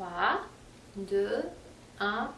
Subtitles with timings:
[0.00, 0.06] 3,
[0.96, 1.28] 2,
[2.00, 2.32] 1.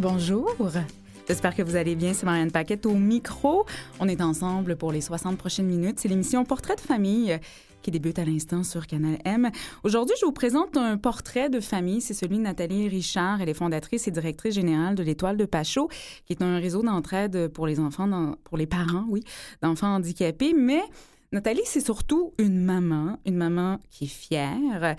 [0.00, 1.03] Bonjour.
[1.26, 2.12] J'espère que vous allez bien.
[2.12, 3.64] C'est Marianne Paquette au micro.
[3.98, 5.98] On est ensemble pour les 60 prochaines minutes.
[5.98, 7.38] C'est l'émission Portrait de famille
[7.80, 9.50] qui débute à l'instant sur Canal M.
[9.84, 12.02] Aujourd'hui, je vous présente un portrait de famille.
[12.02, 13.40] C'est celui de Nathalie Richard.
[13.40, 15.88] Elle est fondatrice et directrice générale de l'Étoile de Pachot,
[16.26, 19.22] qui est un réseau d'entraide pour les enfants, pour les parents, oui,
[19.62, 20.52] d'enfants handicapés.
[20.54, 20.82] Mais
[21.32, 24.94] Nathalie, c'est surtout une maman, une maman qui est fière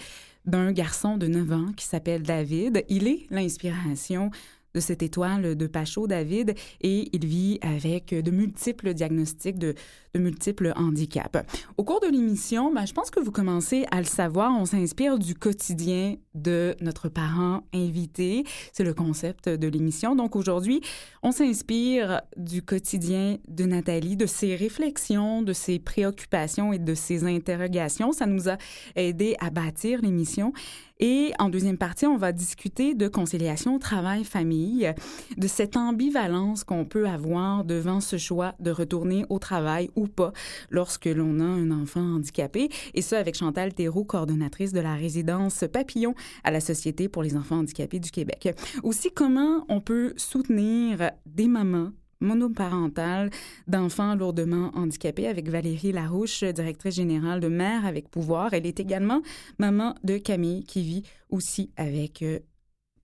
[0.46, 2.84] d'un garçon de 9 ans qui s'appelle David.
[2.90, 4.32] Il est l'inspiration
[4.76, 9.74] de cette étoile de Pachot, David, et il vit avec de multiples diagnostics de,
[10.20, 11.40] multiples handicaps.
[11.78, 15.20] Au cours de l'émission, ben, je pense que vous commencez à le savoir, on s'inspire
[15.20, 18.44] du quotidien de notre parent invité.
[18.72, 20.16] C'est le concept de l'émission.
[20.16, 20.82] Donc aujourd'hui,
[21.24, 27.26] on s'inspire du quotidien de Nathalie, de ses réflexions, de ses préoccupations et de ses
[27.26, 28.12] interrogations.
[28.12, 28.58] Ça nous a
[28.96, 30.54] aidé à bâtir l'émission.
[31.00, 34.94] Et en deuxième partie, on va discuter de conciliation travail-famille,
[35.38, 40.32] de cette ambivalence qu'on peut avoir devant ce choix de retourner au travail ou pas
[40.70, 42.70] lorsque l'on a un enfant handicapé.
[42.94, 47.36] Et ça avec Chantal Thérault, coordonnatrice de la résidence Papillon à la Société pour les
[47.36, 48.56] enfants handicapés du Québec.
[48.84, 53.30] Aussi, comment on peut soutenir des mamans monoparentale
[53.68, 58.54] d'enfants lourdement handicapés avec Valérie Larouche, directrice générale de Mère avec pouvoir.
[58.54, 59.22] Elle est également
[59.60, 62.40] maman de Camille qui vit aussi avec euh,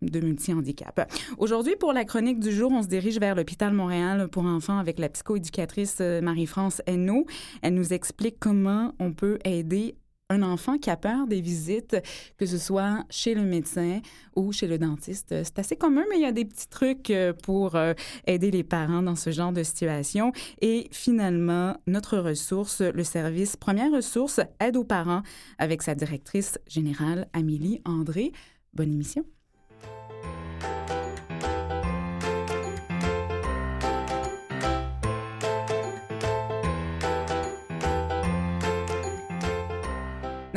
[0.01, 1.11] de multi-handicap.
[1.37, 4.99] Aujourd'hui, pour la chronique du jour, on se dirige vers l'hôpital Montréal pour enfants avec
[4.99, 7.25] la psychoéducatrice euh, Marie-France Hainaut.
[7.61, 9.95] Elle nous explique comment on peut aider
[10.31, 11.97] un enfant qui a peur des visites,
[12.37, 13.99] que ce soit chez le médecin
[14.35, 15.35] ou chez le dentiste.
[15.43, 17.93] C'est assez commun, mais il y a des petits trucs euh, pour euh,
[18.25, 20.31] aider les parents dans ce genre de situation.
[20.61, 25.23] Et finalement, notre ressource, le service Première Ressource, aide aux parents
[25.57, 28.31] avec sa directrice générale, Amélie André.
[28.73, 29.25] Bonne émission.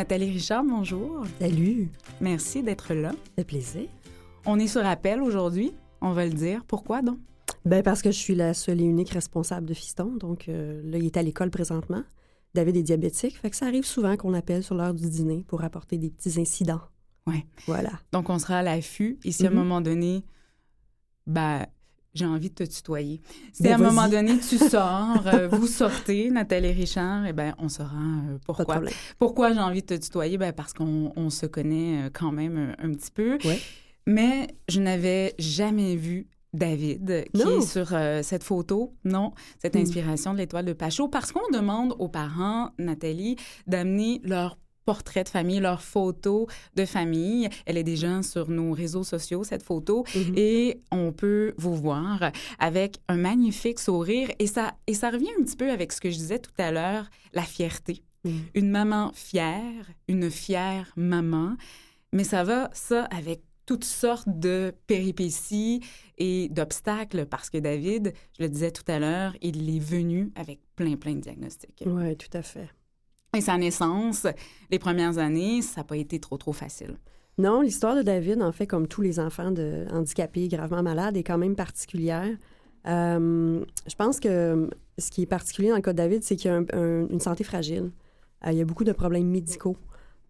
[0.05, 1.25] Nathalie Richard, bonjour.
[1.41, 1.89] Salut.
[2.21, 3.13] Merci d'être là.
[3.39, 3.89] Ça plaisir.
[4.45, 5.73] On est sur appel aujourd'hui,
[6.03, 6.63] on va le dire.
[6.67, 7.17] Pourquoi donc?
[7.65, 10.15] Ben parce que je suis la seule et unique responsable de Fiston.
[10.21, 12.03] Donc euh, là, il est à l'école présentement.
[12.53, 15.65] David est diabétique, fait que ça arrive souvent qu'on appelle sur l'heure du dîner pour
[15.65, 16.83] apporter des petits incidents.
[17.27, 17.43] Oui.
[17.67, 17.93] Voilà.
[18.13, 19.19] Donc on sera à l'affût.
[19.25, 19.57] Et si à un Mhm.
[19.57, 20.23] moment donné,
[21.27, 21.65] ben,
[22.15, 23.21] j'ai envie de te tutoyer.
[23.53, 27.55] Si Ben, à un moment donné tu sors, euh, vous sortez, Nathalie Richard, eh ben
[27.59, 27.97] on saura
[28.31, 28.81] euh, pourquoi.
[29.19, 30.39] Pourquoi j'ai envie de te tutoyer?
[30.39, 33.39] Ben, parce qu'on on se connaît euh, quand même un, un petit peu.
[33.45, 33.61] Ouais.
[34.07, 39.79] Mais je n'avais jamais vu David qui est sur euh, cette photo, non, cette Mm.
[39.81, 43.35] inspiration de l'étoile de Pachot, parce qu'on demande aux parents, Nathalie,
[43.67, 46.47] d'amener leur portrait de famille, leur photo
[46.77, 47.49] de famille.
[47.67, 50.35] Elle est déjà sur nos réseaux sociaux, cette photo, Mhm.
[50.37, 54.29] et on peut vous voir avec un magnifique sourire.
[54.39, 56.71] Et ça, et ça revient un petit peu avec ce que je disais tout à
[56.71, 58.03] l'heure, la fierté
[58.55, 61.57] une maman fière, une fière maman,
[62.15, 65.81] mais ça va, ça, avec toutes sortes de péripéties
[66.17, 70.61] et d'obstacles, parce que David, je le disais tout à l'heure, il est venu avec
[70.75, 71.83] plein, plein de diagnostics.
[71.87, 72.69] Oui, tout à fait.
[73.35, 74.27] Et sa naissance,
[74.71, 76.97] les premières années, ça n'a pas été trop, trop facile.
[77.37, 79.53] Non, l'histoire de David, en fait, comme tous les enfants
[79.93, 82.29] handicapés, gravement malades, est quand même particulière.
[82.87, 84.69] Euh, je pense que
[84.99, 87.21] ce qui est particulier dans le cas de David, c'est qu'il a un- un- une
[87.21, 87.91] santé fragile.
[88.47, 89.77] Euh, il y a beaucoup de problèmes médicaux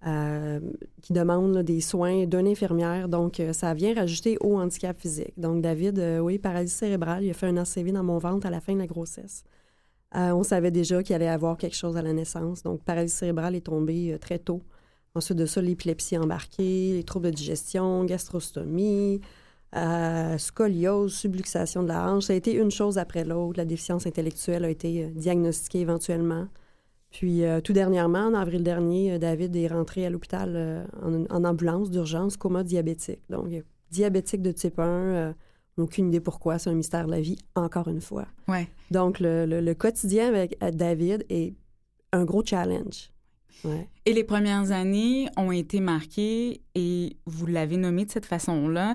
[0.07, 0.61] euh,
[1.03, 3.09] qui demandent des soins d'une infirmière.
[3.09, 5.33] Donc, ça vient rajouter au handicap physique.
[5.39, 8.61] Donc, David, oui, paralysie cérébrale, il a fait un ACV dans mon ventre à la
[8.61, 9.45] fin de la grossesse.
[10.17, 12.63] Euh, on savait déjà qu'il allait avoir quelque chose à la naissance.
[12.63, 14.63] Donc, paralysie cérébrale est tombée euh, très tôt.
[15.15, 19.21] Ensuite de ça, l'épilepsie embarquée, les troubles de digestion, gastrostomie,
[19.77, 22.25] euh, scoliose, subluxation de la hanche.
[22.25, 23.59] Ça a été une chose après l'autre.
[23.59, 26.47] La déficience intellectuelle a été diagnostiquée éventuellement.
[27.11, 32.37] Puis, tout dernièrement, en avril dernier, David est rentré à l'hôpital en, en ambulance d'urgence,
[32.37, 33.21] coma diabétique.
[33.31, 33.47] Donc,
[33.93, 35.35] diabétique de type 1.
[35.83, 36.59] Aucune idée pourquoi.
[36.59, 38.27] C'est un mystère de la vie, encore une fois.
[38.49, 38.69] Ouais.
[38.91, 41.55] Donc, le, le- le quotidien avec euh, David est
[42.13, 43.11] un gros challenge.
[43.65, 43.89] Ouais.
[44.05, 48.95] Et les premières années ont été marquées, et vous l'avez nommé de cette façon-là,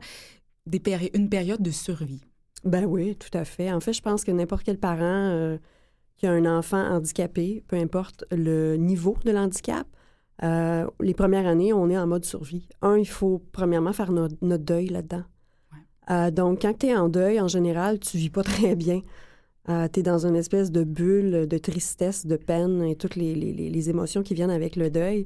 [0.84, 2.22] péri- une période de survie.
[2.64, 3.72] Ben oui, tout à fait.
[3.72, 5.58] En fait, je pense que n'importe quel parent euh,
[6.18, 9.88] qui a un enfant handicapé, peu importe le niveau de l'handicap,
[10.42, 12.66] Euh, les premières années, on est en mode survie.
[12.81, 15.24] Un, il faut premièrement faire no- notre deuil là-dedans.
[16.12, 19.02] Euh, donc, quand tu es en deuil, en général, tu vis pas très bien.
[19.68, 23.54] tu es dans une espèce de bulle de tristesse, de peine et toutes les, les-
[23.54, 25.26] les- les émotions qui viennent avec le deuil.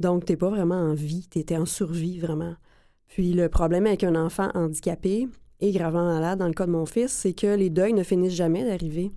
[0.00, 2.54] Donc, tu pas vraiment en vie, tu étais en survie vraiment.
[3.08, 5.28] Puis, le problème avec un enfant handicapé
[5.60, 8.32] et gravement malade, dans le cas de mon fils, c'est que les deuils ne finissent
[8.34, 9.10] jamais d'arriver.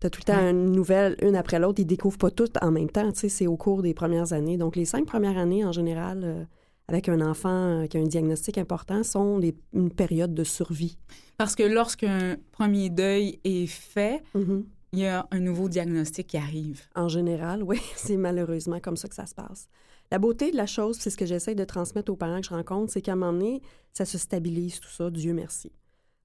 [0.00, 0.50] Tu as tout le temps Ouais.
[0.50, 1.78] une nouvelle, une après l'autre.
[1.80, 3.12] Ils découvrent pas toutes en même temps.
[3.12, 4.56] Tu sais, c'est au cours des premières années.
[4.56, 6.44] Donc, les cinq premières années, en général, euh,
[6.90, 9.40] avec un enfant euh, qui a un diagnostic important, sont
[9.72, 10.98] une période de survie.
[11.38, 14.64] Parce que lorsqu'un premier deuil est fait, Mhm.
[14.92, 16.82] il y a un nouveau diagnostic qui arrive.
[16.94, 19.68] En général, oui, c'est malheureusement comme ça que ça se passe.
[20.10, 22.54] La beauté de la chose, c'est ce que j'essaie de transmettre aux parents que je
[22.54, 23.62] rencontre, c'est qu'à un moment donné,
[23.92, 25.70] ça se stabilise tout ça, Dieu merci.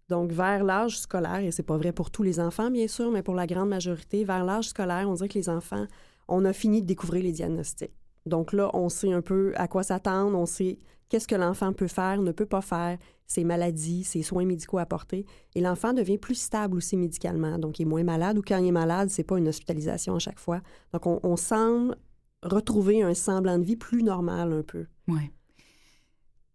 [0.09, 3.21] Donc, vers l'âge scolaire, et c'est pas vrai pour tous les enfants, bien sûr, mais
[3.23, 5.85] pour la grande majorité, vers l'âge scolaire, on dirait que les enfants,
[6.27, 7.91] on a fini de découvrir les diagnostics.
[8.25, 10.79] Donc là, on sait un peu à quoi s'attendre, on sait
[11.09, 14.81] qu'est-ce que l'enfant peut faire, ne peut pas faire, ses maladies, ses soins médicaux à
[14.81, 15.25] apporter.
[15.53, 17.57] Et l'enfant devient plus stable aussi médicalement.
[17.59, 20.19] Donc, il est moins malade ou quand il est malade, c'est pas une hospitalisation à
[20.19, 20.61] chaque fois.
[20.93, 21.95] Donc, on, on semble
[22.43, 24.85] retrouver un semblant de vie plus normal un peu.
[25.07, 25.31] Ouais.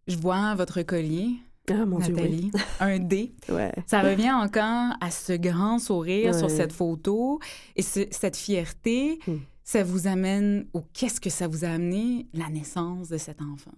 [0.07, 1.29] Je vois votre collier,
[1.69, 2.21] Ah, mon Dieu, oui.
[2.21, 3.33] Nathalie, un D.
[3.49, 3.71] Ouais.
[3.87, 7.39] Ça revient encore à ce grand sourire sur cette photo
[7.75, 9.19] et ce- cette fierté.
[9.27, 9.37] Hmm.
[9.63, 13.71] Ça vous amène ou qu'est-ce que ça vous a amené la naissance de cet enfant?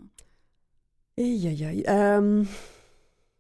[1.18, 1.84] Aïe, aïe, aïe.
[1.88, 2.44] Euh,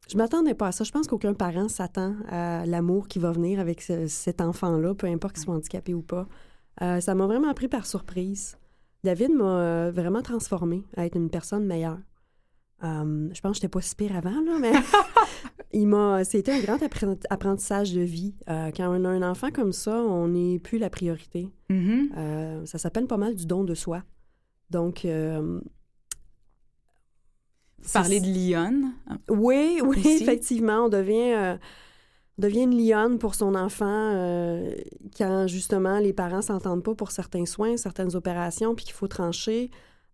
[0.10, 0.84] je m'attendais pas à ça.
[0.84, 5.07] Je pense qu'aucun parent s'attend à l'amour qui va venir avec ce- cet enfant-là, peu
[5.07, 6.28] importe qu'il soit handicapé ou pas.
[6.81, 8.57] Euh, ça m'a vraiment pris par surprise.
[9.04, 12.00] David m'a euh, vraiment transformée à être une personne meilleure.
[12.84, 14.72] Euh, je pense que j'étais pas si pire avant, là, mais
[15.72, 16.24] il m'a.
[16.26, 18.36] C'était un grand appren- apprentissage de vie.
[18.50, 21.50] Euh, quand on a un enfant comme ça, on n'est plus la priorité.
[21.70, 22.10] Mhm.
[22.18, 24.04] Euh, ça s'appelle pas mal du don de soi.
[24.70, 25.06] Donc.
[25.06, 25.60] euh,
[27.94, 28.94] Parler c'est- de Lyon.
[29.30, 31.58] oui, oui, effectivement, on devient,
[32.38, 34.62] on devient une lionne pour son enfant
[35.18, 39.70] quand justement les parents s'entendent pas pour certains soins, certaines opérations, puis qu'il faut trancher.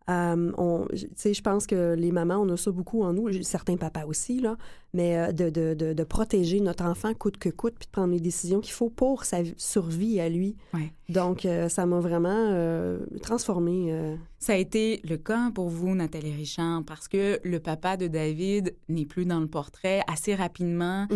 [0.09, 0.85] Euh,
[1.15, 4.57] je pense que les mamans, on a ça beaucoup en nous, certains papas aussi, là,
[4.93, 8.13] mais euh, de, de, de, de protéger notre enfant coûte que coûte, puis de prendre
[8.13, 10.55] les décisions qu'il faut pour sa survie à lui.
[10.73, 10.91] Ouais.
[11.09, 13.93] Donc, euh, ça m'a vraiment euh, transformée.
[14.39, 18.75] Ça a été le cas pour vous, Nathalie Richard, parce que le papa de David
[18.87, 20.01] n'est plus dans le portrait.
[20.07, 21.07] Assez rapidement,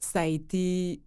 [0.00, 1.00] ça a été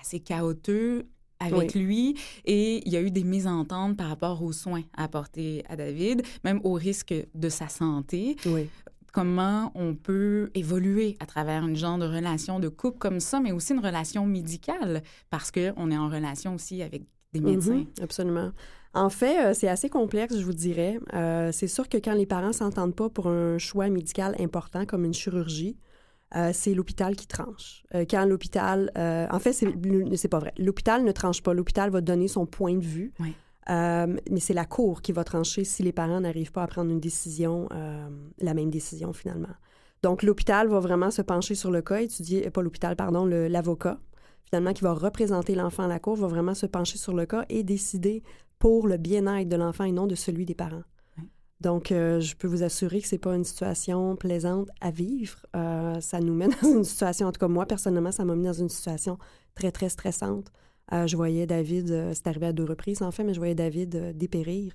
[0.00, 1.06] assez chaotique
[1.40, 5.76] avec lui et il y a eu des mésententes par rapport aux soins apportés à
[5.76, 8.36] David, même au risque de sa santé.
[8.46, 8.68] Oui.
[9.12, 13.52] Comment on peut évoluer à travers une genre de relation de couple comme ça, mais
[13.52, 17.02] aussi une relation médicale, parce qu'on est en relation aussi avec
[17.32, 17.76] des médecins.
[17.76, 18.52] Mhm, absolument.
[18.92, 20.98] En fait, euh, c'est assez complexe, je vous dirais.
[21.12, 25.04] Euh, c'est sûr que quand les parents s'entendent pas pour un choix médical important comme
[25.04, 25.76] une chirurgie,
[26.36, 27.84] euh, c'est l'hôpital qui tranche.
[27.94, 28.92] Euh, quand l'hôpital...
[28.98, 30.52] euh, en fait, c'est pas vrai.
[30.58, 31.54] L'hôpital ne tranche pas.
[31.54, 33.12] L'hôpital va donner son point de vue.
[33.20, 33.34] Oui.
[33.68, 37.00] Mais c'est la cour qui va trancher si les parents n'arrivent pas à prendre une
[37.00, 37.68] décision,
[38.38, 39.54] la même décision finalement.
[40.04, 43.98] Donc l'hôpital va vraiment se pencher sur le cas, étudier, pas l'hôpital, pardon, l'avocat,
[44.44, 47.44] finalement, qui va représenter l'enfant à la cour, va vraiment se pencher sur le cas
[47.48, 48.22] et décider
[48.60, 50.84] pour le bien-être de l'enfant et non de celui des parents.
[51.60, 55.38] Donc, euh, je peux vous assurer que c'est pas une situation plaisante à vivre.
[55.56, 58.44] Euh, ça nous met dans une situation, en tout cas moi, personnellement, ça m'a mis
[58.44, 59.18] dans une situation
[59.54, 60.52] très, très stressante.
[60.92, 64.16] Euh, je voyais David, c'est arrivé à deux reprises en fait, mais je voyais David
[64.16, 64.72] dépérir.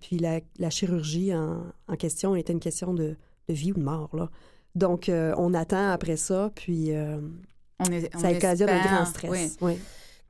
[0.00, 3.16] Puis la, la chirurgie en, en question était une question de,
[3.48, 4.14] de vie ou de mort.
[4.16, 4.30] Là.
[4.74, 9.30] Donc, on attend après ça, puis On est, on ça occasionne un grand stress.
[9.30, 9.78] oui, Oui,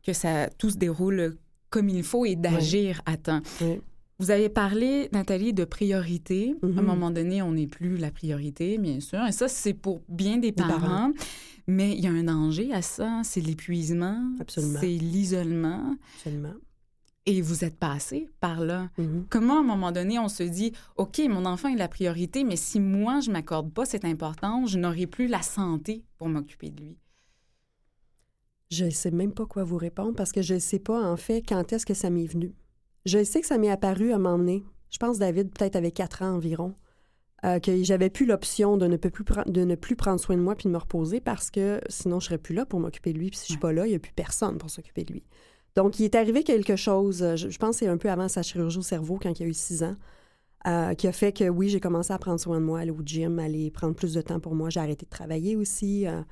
[0.03, 1.37] que ça tout se déroule
[1.69, 3.43] comme il faut et d'agir à temps.
[3.61, 3.81] oui.
[4.21, 6.55] Vous avez parlé, Nathalie, de priorité.
[6.63, 9.25] À un moment donné, on n'est plus la priorité, bien sûr.
[9.27, 10.79] Et ça, c'est pour bien des parents.
[10.79, 11.11] parents.
[11.67, 13.23] Mais il y a un danger à ça.
[13.25, 14.21] C'est l'épuisement.
[14.39, 14.79] Absolument.
[14.79, 15.97] C'est l'isolement.
[16.17, 16.53] absolument.
[17.25, 18.91] Et vous êtes passé par là.
[18.99, 19.25] Mhm.
[19.31, 22.57] Comment, à un moment donné, on se dit, OK, mon enfant est la priorité, mais
[22.57, 26.83] si moi, je m'accorde pas cette importance, je n'aurai plus la santé pour m'occuper de
[26.83, 26.99] lui?
[28.71, 31.17] Je ne sais même pas quoi vous répondre parce que je ne sais pas, en
[31.17, 32.53] fait, quand est-ce que ça m'est venu.
[33.07, 34.65] Je sais que ça m'est apparu à m'emmener.
[34.91, 36.75] Je pense, David, peut-être avec quatre ans environ,
[37.45, 40.43] euh, que j'avais plus l'option de ne, plus pre- de ne plus prendre soin de
[40.43, 43.19] moi puis de me reposer parce que sinon, je serais plus là pour m'occuper de
[43.19, 43.31] lui.
[43.31, 45.25] Puis si je suis pas là, il n'y a plus personne pour s'occuper de lui.
[45.77, 48.29] Donc, il est arrivé quelque chose, euh, je, je pense que c'est un peu avant
[48.29, 49.95] sa chirurgie au cerveau, quand il a eu six ans,
[50.67, 53.01] euh, qui a fait que, oui, j'ai commencé à prendre soin de moi, aller au
[53.05, 54.69] gym, aller prendre plus de temps pour moi.
[54.69, 56.07] J'ai arrêté de travailler aussi.
[56.07, 56.23] euh,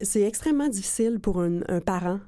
[0.00, 2.20] c'est extrêmement difficile pour un, un parent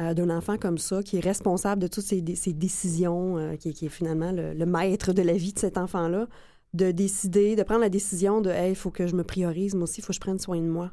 [0.00, 3.56] euh, d'un enfant comme ça, qui est responsable de toutes ses, dé- ses décisions, euh,
[3.56, 6.26] qui, est- qui est finalement le, le maître de la vie de cet enfant-là,
[6.74, 9.84] de décider, de prendre la décision de Hey, il faut que je me priorise, moi
[9.84, 10.90] aussi, il faut que je prenne soin de moi.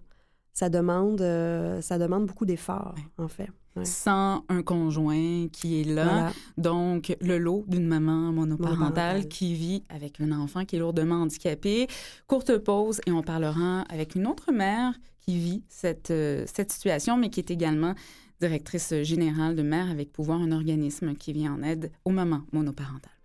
[0.53, 3.47] Ça demande, euh, ça demande beaucoup d'efforts, en fait.
[3.77, 3.85] Ouais.
[3.85, 6.03] Sans un conjoint qui est là.
[6.03, 6.31] Voilà.
[6.57, 11.87] Donc, le lot d'une maman monoparentale qui vit avec un enfant qui est lourdement handicapé.
[12.27, 16.11] Courte pause et on parlera avec une autre mère qui vit cette,
[16.47, 17.93] cette situation, mais qui est également
[18.39, 23.18] directrice générale de Mère avec pouvoir, un organisme qui vient en aide aux mamans monoparentales.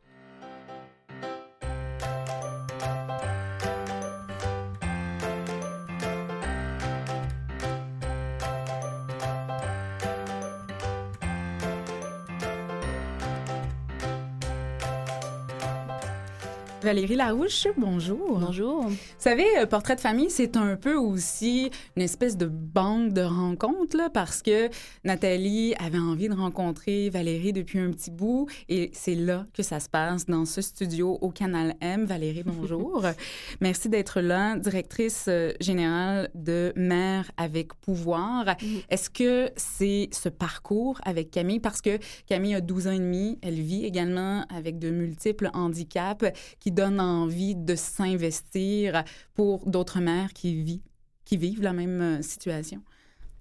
[16.85, 18.39] Valérie Larouche, bonjour.
[18.41, 18.83] Bonjour.
[18.89, 23.23] Vous savez, euh, Portrait de famille, c'est un peu aussi une espèce de banque de
[23.23, 24.69] rencontres, là, parce que
[25.03, 29.81] Nathalie avait envie de rencontrer Valérie depuis un petit bout, et c'est là que ça
[29.81, 32.05] se passe, dans ce studio au Canal M.
[32.05, 33.03] Valérie, bonjour.
[33.63, 38.57] Merci d'être là, directrice euh, générale de Mère avec pouvoir.
[38.91, 43.39] Est-ce que c'est ce parcours avec Camille, parce que Camille a 12 ans et demi,
[43.41, 46.27] elle vit également avec de multiples handicaps
[46.61, 49.05] qui donne envie de s'investir
[49.35, 50.83] pour d'autres mères qui,
[51.31, 52.83] vivent la même euh, situation?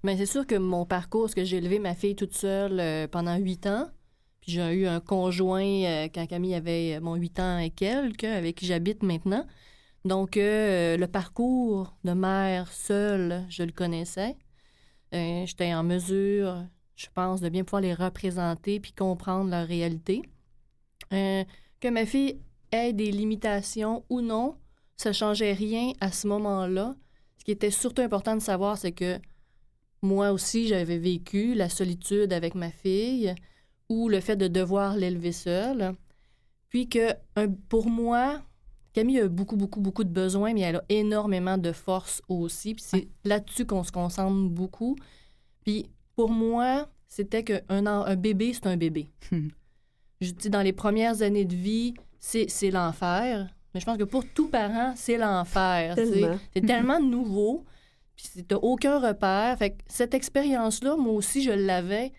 [0.02, 3.08] Mais c'est sûr que mon parcours, ce que j'ai élevé ma fille toute seule euh,
[3.08, 3.88] pendant huit ans,
[4.40, 8.56] puis j'ai eu un conjoint euh, quand Camille avait mon huit ans et quelques, avec
[8.56, 9.46] qui j'habite maintenant.
[10.04, 14.36] Donc, le parcours de mère seule, je le connaissais.
[15.12, 16.62] J'étais en mesure,
[16.94, 20.20] je pense, de bien pouvoir les représenter puis comprendre leur réalité.
[21.84, 22.38] Que ma fille
[22.74, 24.56] ait des limitations ou non,
[24.96, 26.94] ça changeait rien à ce moment-là.
[27.38, 29.18] Ce qui était surtout important de savoir, c'est que
[30.02, 33.34] moi aussi, j'avais vécu la solitude avec ma fille
[33.88, 35.94] ou le fait de devoir l'élever seule.
[36.68, 38.42] Puis que un- pour moi,
[38.92, 42.74] Camille a beaucoup, beaucoup, beaucoup de besoins, mais elle a énormément de force aussi.
[42.74, 44.96] Puis c'est là-dessus qu'on se concentre beaucoup.
[45.64, 49.10] Puis pour moi, c'était qu'un un bébé, c'est un bébé.
[49.32, 49.48] Hmm.
[50.20, 53.48] Je dis, dans les premières années de vie, c'est c'est l'enfer.
[53.74, 55.94] Mais je pense que pour tout parent, c'est l'enfer.
[56.54, 57.64] C'est tellement nouveau.
[58.16, 59.58] Puis t'as aucun repère.
[59.58, 62.12] Fait que cette expérience-là, moi aussi, je l'avais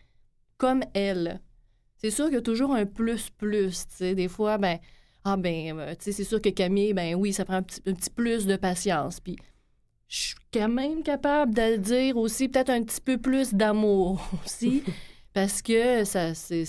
[0.57, 1.41] comme elle.
[1.97, 3.87] C'est sûr qu'il y a toujours un plus-plus.
[3.87, 4.15] tu sais.
[4.15, 4.77] Des fois, ben,
[5.23, 7.81] ah ben, euh, tu sais, c'est sûr que Camille, ben oui, ça prend un petit,
[7.87, 9.19] un petit plus de patience.
[9.19, 9.37] Puis
[10.07, 14.21] je suis quand même capable de le dire aussi, peut-être un petit peu plus d'amour
[14.45, 14.83] aussi,
[15.33, 16.65] parce que ça, c'est,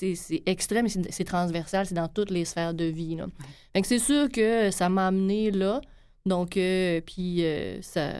[0.00, 3.16] c'est, extrême, c'est, transversal, c'est dans toutes les sphères de vie.
[3.16, 3.26] Là.
[3.72, 5.80] Fait que c'est sûr que ça m'a amené là.
[6.26, 8.12] Donc, euh, puis euh, ça,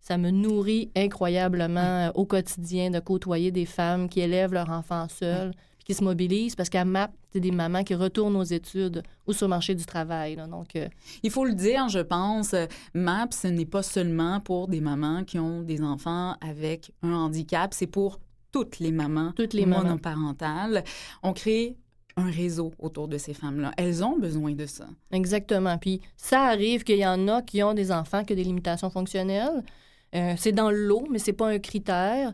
[0.00, 5.06] ça me nourrit incroyablement euh, au quotidien de côtoyer des femmes qui élèvent leurs enfants
[5.08, 9.02] seuls, puis qui se mobilisent parce qu'à MAP, c'est des mamans qui retournent aux études
[9.26, 10.36] ou sur le marché du travail.
[10.36, 10.46] là.
[10.46, 10.78] Donc,
[11.22, 12.54] Il faut le dire, je pense,
[12.94, 17.74] MAP, ce n'est pas seulement pour des mamans qui ont des enfants avec un handicap,
[17.74, 18.18] c'est pour
[18.52, 19.84] toutes les mamans Toutes les mamans.
[19.84, 20.84] monoparentales.
[21.22, 21.76] On crée
[22.16, 23.72] un réseau autour de ces femmes-là.
[23.76, 24.86] Elles ont besoin de ça.
[25.12, 25.76] Exactement.
[25.78, 28.88] Puis ça arrive qu'il y en a qui ont des enfants qui ont des limitations
[28.90, 29.62] fonctionnelles.
[30.14, 32.32] Euh, c'est dans le lot, mais c'est pas un critère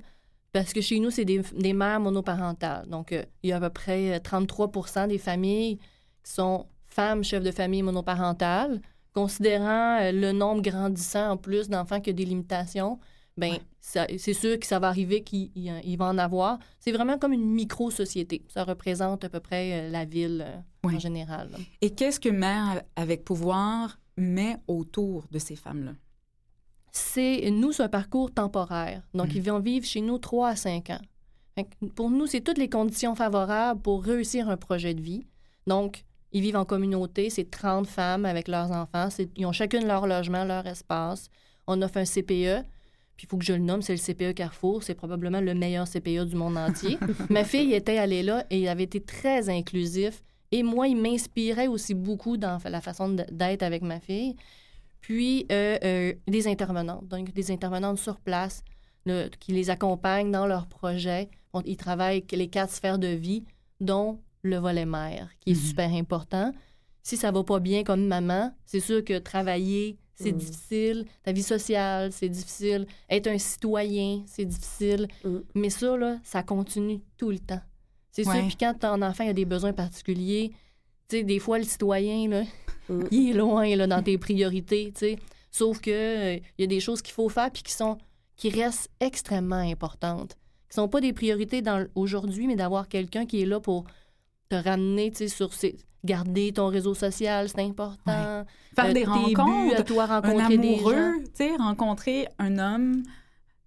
[0.53, 2.87] parce que chez nous, c'est des, des mères monoparentales.
[2.89, 5.79] Donc, euh, il y a à peu près euh, 33% des familles
[6.23, 8.81] qui sont femmes chefs de famille monoparentales.
[9.15, 13.01] Considérant euh, le nombre grandissant en plus d'enfants qui ont des limitations,
[13.37, 16.59] ben c'est sûr que ça va arriver qu'il il- il va en avoir.
[16.81, 18.43] C'est vraiment comme une micro-société.
[18.49, 20.59] Ça représente à peu près euh, la ville euh,
[20.95, 21.51] en général.
[21.51, 21.59] là.
[21.81, 25.93] Et qu'est-ce que Mère avec pouvoir met autour de ces femmes-là?
[26.95, 29.03] c'est nous, c'est un parcours temporaire.
[29.15, 29.37] Donc, Mhm.
[29.37, 31.01] ils vont vivre chez nous 3 à 5 ans.
[31.95, 35.25] Pour nous, c'est toutes les conditions favorables pour réussir un projet de vie.
[35.67, 39.09] Donc, ils vivent en communauté, c'est 30 femmes avec leurs enfants.
[39.37, 41.29] Ils ont chacune leur logement, leur espace.
[41.67, 42.65] On offre un CPE.
[43.23, 44.83] Puis il faut que je le nomme, c'est le CPE Carrefour.
[44.83, 46.99] C'est probablement le meilleur CPE du monde entier.
[47.31, 50.25] Ma fille était allée là et il avait été très inclusif.
[50.51, 54.35] Et moi, il m'inspirait aussi beaucoup dans la façon d'être avec ma fille.
[55.01, 58.65] Puis euh, euh, des intervenantes, donc des intervenantes sur place
[59.07, 61.31] le- qui les accompagnent dans leurs projets.
[61.65, 63.45] Ils travaillent les quatre sphères de vie,
[63.81, 65.61] dont le volet mère, qui est Mhm.
[65.61, 66.53] super important.
[67.05, 70.39] Si ça va pas bien comme maman, c'est sûr que travailler, c'est Mhm.
[70.39, 71.05] difficile.
[71.23, 72.87] Ta vie sociale, c'est difficile.
[73.09, 75.09] Être un citoyen, c'est difficile.
[75.25, 75.45] Mhm.
[75.55, 77.61] Mais ça, là, ça continue tout le temps.
[78.11, 78.35] C'est Ouais.
[78.41, 80.53] sûr, puis quand ton enfant a des besoins particuliers,
[81.09, 82.43] tu sais, des fois, le citoyen, là,
[82.89, 83.09] Mhm.
[83.11, 85.17] il est loin là, dans tes priorités, tu sais.
[85.51, 87.99] Sauf que euh, il y a des choses qu'il faut faire puis qui sont
[88.37, 90.37] qui restent extrêmement importantes.
[90.69, 91.63] qui sont pas des priorités
[91.95, 93.85] aujourd'hui, mais d'avoir quelqu'un qui est là pour
[94.49, 95.77] te ramener, tu sais, sur ces...
[96.05, 98.45] Garder ton réseau social, c'est important.
[98.75, 100.87] Faire Euh, des tes buts rencontres, à toi, un rencontrer des gens.
[100.89, 103.03] amoureux, tu sais, rencontrer un homme,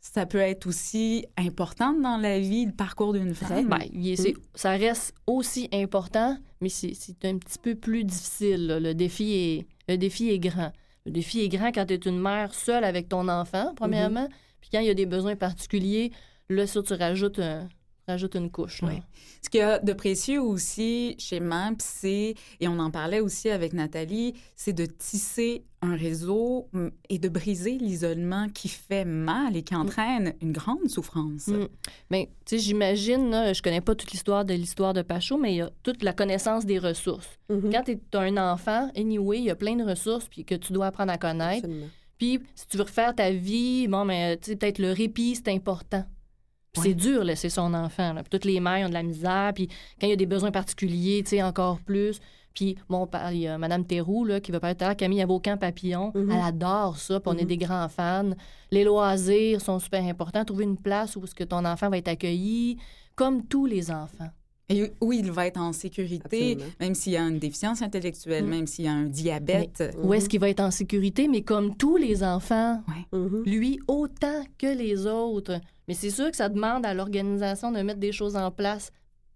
[0.01, 3.67] ça peut être aussi important dans la vie, le parcours d'une femme.
[3.69, 8.67] Ben, est- Ça reste aussi important, mais c'est un petit peu plus difficile.
[8.67, 8.79] là.
[8.79, 10.71] Le, défi est, le défi est grand.
[11.05, 14.27] Le défi est grand quand tu es une mère seule avec ton enfant, premièrement.
[14.59, 16.11] Puis quand il y a des besoins particuliers,
[16.49, 17.67] là, ça, tu rajoutes, un-
[18.07, 18.81] rajoutes une couche.
[18.81, 18.89] là.
[19.41, 23.49] Ce qu'il y a de précieux aussi chez MAPS, c'est, et on en parlait aussi
[23.49, 29.55] avec Nathalie, c'est de tisser un réseau mm, et de briser l'isolement qui fait mal
[29.55, 31.47] et qui entraîne une grande souffrance.
[31.47, 31.67] Mm.
[32.09, 35.57] Mais, tu sais, j'imagine, je connais pas toute l'histoire de l'histoire de Pacho, mais il
[35.57, 37.29] y a toute la connaissance des ressources.
[37.49, 37.71] Mhm.
[37.71, 40.73] Quand tu as un enfant, anyway, il y a plein de ressources puis que tu
[40.73, 41.65] dois apprendre à connaître.
[41.65, 41.87] Absolument.
[42.17, 45.49] Puis, si tu veux refaire ta vie, bon, mais tu sais, peut-être le répit, c'est
[45.49, 46.05] important.
[46.75, 46.87] Puis Ouais.
[46.89, 48.13] C'est dur, laisser son enfant.
[48.13, 48.21] Là.
[48.23, 49.51] Puis toutes les mères ont de la misère.
[49.55, 49.67] Puis
[49.99, 52.19] quand il y a des besoins particuliers, tu sais, encore plus.
[52.53, 54.95] Puis, bon, par- il y a Mme Théroux, là, qui va parler tout à l'heure,
[54.95, 56.11] Camille Avocan Papillon.
[56.15, 56.31] Mhm.
[56.31, 57.47] Elle adore ça, puis on est Mhm.
[57.49, 58.29] des grands fans.
[58.71, 60.45] Les loisirs sont super importants.
[60.45, 62.77] Trouver une place où est-ce que ton enfant va être accueilli,
[63.15, 64.29] comme tous les enfants.
[64.69, 66.73] Et où il va être en sécurité, Absolument.
[66.79, 68.49] même s'il y a une déficience intellectuelle, Mm.
[68.49, 69.83] même s'il y a un diabète.
[70.01, 72.81] Où est-ce qu'il va être en sécurité, mais comme tous les enfants,
[73.45, 75.59] lui autant que les autres.
[75.87, 78.91] Mais c'est sûr que ça demande à l'organisation de mettre des choses en place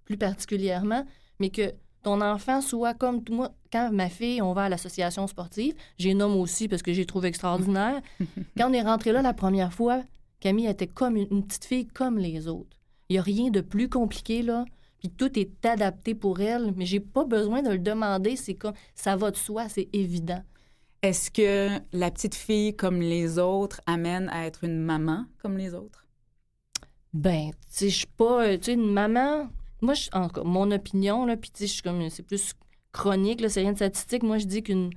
[0.06, 1.06] plus particulièrement,
[1.39, 3.51] mais que ton enfant soit comme moi.
[3.72, 7.27] Quand ma fille, on va à l'association sportive, j'ai nomme aussi parce que j'ai trouvé
[7.27, 8.01] extraordinaire.
[8.58, 10.01] quand on est rentré là la première fois,
[10.39, 12.77] Camille était comme une, une petite fille comme les autres.
[13.10, 14.65] Il n'y a rien de plus compliqué là.
[15.00, 18.36] Puis tout est adapté pour elle, mais j'ai pas besoin de le demander.
[18.36, 20.44] C'est comme ça va de soi, c'est évident.
[21.01, 25.74] Est-ce que la petite fille, comme les autres, amène à être une maman comme les
[25.74, 26.06] autres?
[27.13, 29.50] Ben, tu sais, je suis pas, euh, tu sais, une maman.
[29.82, 32.54] Moi, je, encore, mon opinion, là, puis tu sais, je suis comme, c'est plus
[32.92, 34.24] chronique, là, c'est rien de statistique.
[34.24, 34.92] Moi, je dis qu'une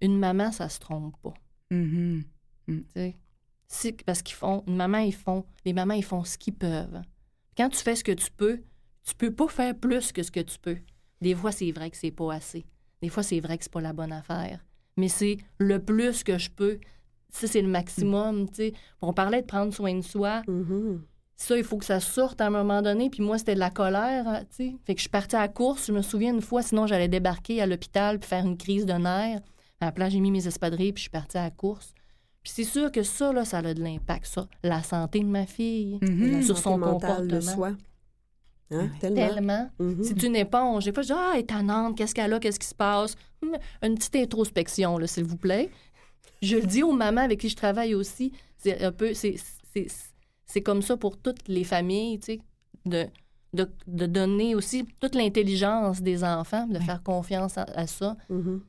[0.00, 1.34] une maman, ça se trompe pas.
[1.70, 2.24] Mhm.
[2.66, 3.16] tu sais.
[3.66, 7.02] C'est parce qu'ils font, une maman, ils font, les mamans, ils font ce qu'ils peuvent.
[7.56, 8.62] Quand tu fais ce que tu peux,
[9.04, 10.78] tu peux pas faire plus que ce que tu peux.
[11.20, 12.64] Des fois, c'est vrai que c'est pas assez.
[13.02, 14.64] Des fois, c'est vrai que c'est pas la bonne affaire.
[14.96, 16.78] Mais c'est le plus que je peux.
[17.30, 18.72] Ça, c'est le maximum, tu sais.
[19.02, 20.42] On parlait de prendre soin de soi.
[20.48, 21.02] Mhm.
[21.40, 23.10] Ça, il faut que ça sorte à un moment donné.
[23.10, 24.76] Puis moi, c'était de la colère, hein, tu sais.
[24.84, 25.86] Fait que je suis partie à la course.
[25.86, 28.92] Je me souviens une fois, sinon j'allais débarquer à l'hôpital puis faire une crise de
[28.94, 29.40] nerfs.
[29.80, 31.94] À la place, j'ai mis mes espadrilles puis je suis partie à la course.
[32.42, 34.48] Puis c'est sûr que ça, là, ça a de l'impact, ça.
[34.64, 36.00] La santé de ma fille.
[36.02, 36.42] Mhm.
[36.42, 37.54] Sur son mentale de comportement.
[37.54, 37.68] soi.
[37.68, 37.76] Hein,
[38.70, 38.90] Ouais.
[39.00, 39.28] Tellement.
[39.34, 39.70] Tellement.
[39.78, 40.02] Mhm.
[40.02, 40.84] C'est une éponge.
[40.86, 43.14] Des fois, je dis Ah, tannante, qu'est-ce qu'elle a, qu'est-ce qui se passe?
[43.82, 45.70] Une petite introspection, s'il vous plaît.
[46.42, 48.32] Je le dis aux mamans avec qui je travaille aussi.
[48.56, 49.14] C'est un peu.
[49.14, 49.36] c'est-
[50.50, 52.40] C'est comme ça pour toutes les familles, tu sais,
[52.86, 53.06] de,
[53.52, 58.16] de, de donner aussi toute l'intelligence des enfants, de faire confiance à, à ça.
[58.30, 58.62] Mhm.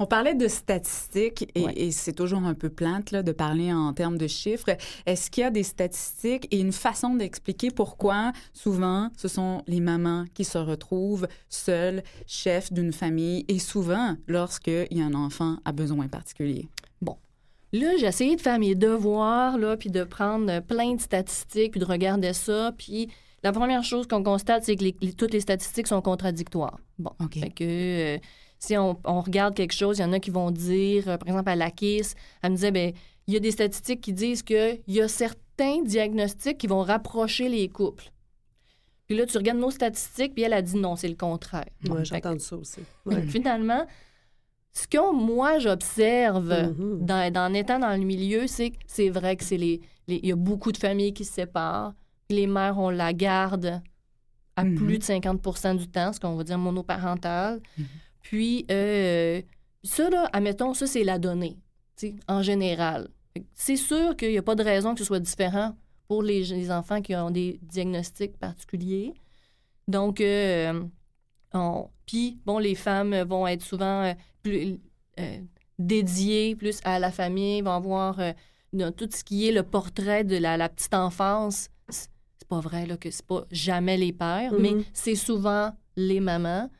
[0.00, 1.72] On parlait de statistiques et, Ouais.
[1.76, 4.76] et c'est toujours un peu plante là, de parler en termes de chiffres.
[5.06, 9.78] Est-ce qu'il y a des statistiques et une façon d'expliquer pourquoi souvent ce sont les
[9.78, 15.58] mamans qui se retrouvent seules, chefs d'une famille et souvent lorsqu'il y a un enfant
[15.64, 16.68] à besoin particulier?
[17.72, 21.72] Là, j'ai essayé de faire mes devoirs, là, puis de prendre euh, plein de statistiques,
[21.72, 22.72] puis de regarder ça.
[22.76, 23.08] Puis
[23.42, 26.78] la première chose qu'on constate, c'est que les- les- toutes les statistiques sont contradictoires.
[26.98, 27.38] Bon, OK.
[27.40, 28.18] fait que euh,
[28.58, 31.28] si on, on regarde quelque chose, il y en a qui vont dire, euh, par
[31.28, 32.92] exemple, à la KISS, elle me disait, ben
[33.26, 37.48] il y a des statistiques qui disent qu'il y a certains diagnostics qui vont rapprocher
[37.48, 38.10] les couples.
[39.06, 41.66] Puis là, tu regardes nos statistiques, puis elle a dit non, c'est le contraire.
[41.88, 42.80] Ouais, Fait j'ai que- entendu ça aussi.
[43.06, 43.22] Ouais.
[43.28, 43.86] Finalement,
[44.72, 47.04] ce que moi j'observe Mhm.
[47.04, 50.26] dans, dans- en étant dans le milieu, c'est que c'est vrai que c'est les, il
[50.26, 51.94] y a beaucoup de familles qui se séparent.
[52.30, 53.82] Les mères, on la garde
[54.56, 54.74] à Mhm.
[54.76, 57.60] plus de 50% du temps, ce qu'on va dire monoparental.
[57.78, 57.84] Mhm.
[58.22, 59.42] Puis euh,
[59.82, 61.56] ça, là, admettons, ça, c'est la donnée,
[62.28, 63.08] en général.
[63.54, 65.74] C'est sûr qu'il n'y a pas de raison que ce soit différent
[66.08, 69.14] pour les, les enfants qui ont des diagnostics particuliers.
[69.88, 70.82] Donc, euh,
[71.54, 74.78] on- puis, bon, les femmes vont être souvent euh, plus
[75.18, 75.38] euh,
[75.78, 78.32] dédiées plus à la famille, vont avoir euh,
[78.74, 81.68] dans tout ce qui est le portrait de la, la petite enfance.
[81.88, 82.10] C'est
[82.48, 84.60] pas vrai là, que c'est pas jamais les pères, Mhm.
[84.60, 86.70] mais c'est souvent les mamans.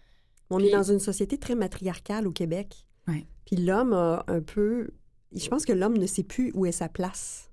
[0.51, 2.87] On Puis- est dans une société très matriarcale au Québec.
[3.09, 3.27] Ouais.
[3.47, 4.91] Puis l'homme a un peu.
[5.35, 7.51] Je pense que l'homme ne sait plus où est sa place.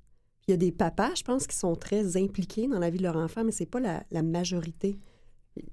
[0.47, 3.03] Il y a des papas, je pense, qui sont très impliqués dans la vie de
[3.03, 4.99] leur enfant, mais c'est pas la, la majorité.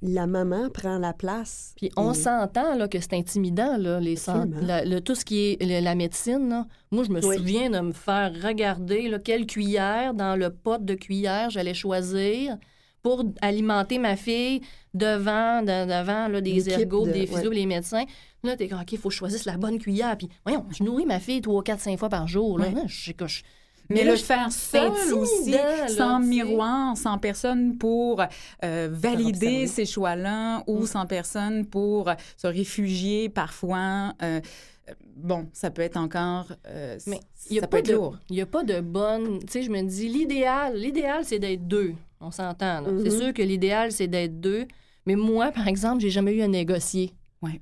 [0.02, 1.72] La maman prend la place.
[1.76, 4.16] Puis on Et- s'entend là, que c'est intimidant, là, les
[4.62, 6.48] la- le- tout ce qui est le- la médecine.
[6.48, 6.66] là.
[6.90, 7.36] Moi, je me Oui.
[7.36, 12.56] souviens de me faire regarder là, quelle cuillère dans le pot de cuillère j'allais choisir
[13.02, 14.60] pour alimenter ma fille
[14.94, 17.54] devant, de- devant là, des ergots, de- des physios, ouais.
[17.56, 18.04] les médecins.
[18.42, 20.16] Là, t'es OK, il faut que je choisisse la bonne cuillère.
[20.16, 22.58] Puis, voyons, je nourris ma fille trois, quatre, cinq fois par jour.
[22.58, 22.66] Là.
[22.68, 22.74] Ouais.
[22.74, 23.42] Là, je sais que je-
[23.90, 28.22] Mais, là, le faire seul aussi, là, sans miroir, sans personne pour
[28.64, 30.86] euh, valider ces choix-là ou Mm.
[30.86, 34.12] sans personne pour se réfugier parfois.
[34.22, 34.40] euh,
[34.88, 36.46] euh, bon, ça peut être encore...
[36.68, 37.20] euh, Mais
[37.50, 38.18] n'y a, ça peut pas être de- lourd.
[38.30, 39.40] il y a pas de bonne.
[39.40, 41.94] Tu sais, je me dis, l'idéal, l'idéal, c'est d'être deux.
[42.20, 42.80] On s'entend.
[42.80, 42.88] là.
[43.04, 43.20] C'est Mhm.
[43.20, 44.66] sûr que l'idéal, c'est d'être deux.
[45.04, 47.12] Mais moi, par exemple, j'ai jamais eu à négocier.
[47.42, 47.60] Ouais.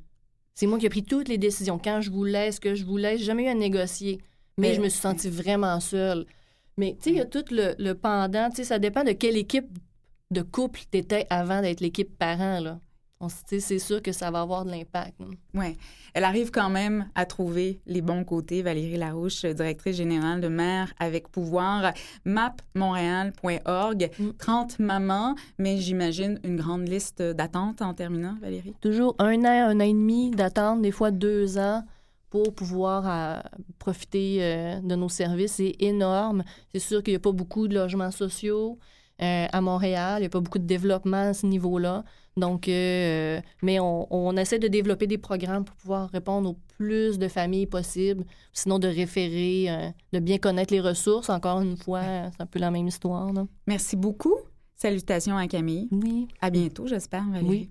[0.55, 1.79] C'est moi qui ai pris toutes les décisions.
[1.83, 4.21] Quand je voulais, ce que je voulais, j'ai jamais eu à négocier.
[4.59, 6.27] Mais, je me suis sentie vraiment seule.
[6.77, 8.51] Mais tu sais, il y a tout le, le pendant.
[8.51, 9.69] Tu sais, ça dépend de quelle équipe
[10.31, 12.61] de couple tu étais avant d'être l'équipe parent.
[12.61, 12.81] Là.
[13.21, 15.15] On s- tu sais, c'est sûr que ça va avoir de l'impact.
[15.21, 15.27] là.
[15.61, 15.77] Ouais.
[16.15, 18.63] Elle arrive quand même à trouver les bons côtés.
[18.63, 21.93] Valérie Larouche, directrice générale de Mère avec pouvoir,
[22.25, 24.31] mapmontréal.org, Mm.
[24.39, 28.75] 30 mamans, mais j'imagine une grande liste d'attente en terminant, Valérie?
[28.81, 31.83] Toujours un an, un an et demi d'attente, des fois deux ans
[32.35, 33.41] pour pouvoir euh,
[33.79, 35.53] profiter euh, de nos services.
[35.53, 36.43] C'est énorme.
[36.73, 38.77] C'est sûr qu'il n'y a pas beaucoup de logements sociaux
[39.23, 40.17] euh, à Montréal.
[40.19, 42.03] Il n'y a pas beaucoup de développement à ce niveau-là.
[42.37, 47.29] Donc, mais on, on essaie de développer des programmes pour pouvoir répondre au plus de
[47.29, 48.25] familles possible.
[48.53, 51.31] Sinon, de référer, de bien connaître les ressources.
[51.31, 53.33] Encore une fois, c'est un peu la même histoire.
[53.33, 53.47] là.
[53.69, 54.35] Merci beaucoup.
[54.75, 55.89] Salutations à Camille.
[55.93, 56.27] Oui.
[56.41, 57.49] À bientôt, j'espère, Valérie.
[57.49, 57.71] Oui.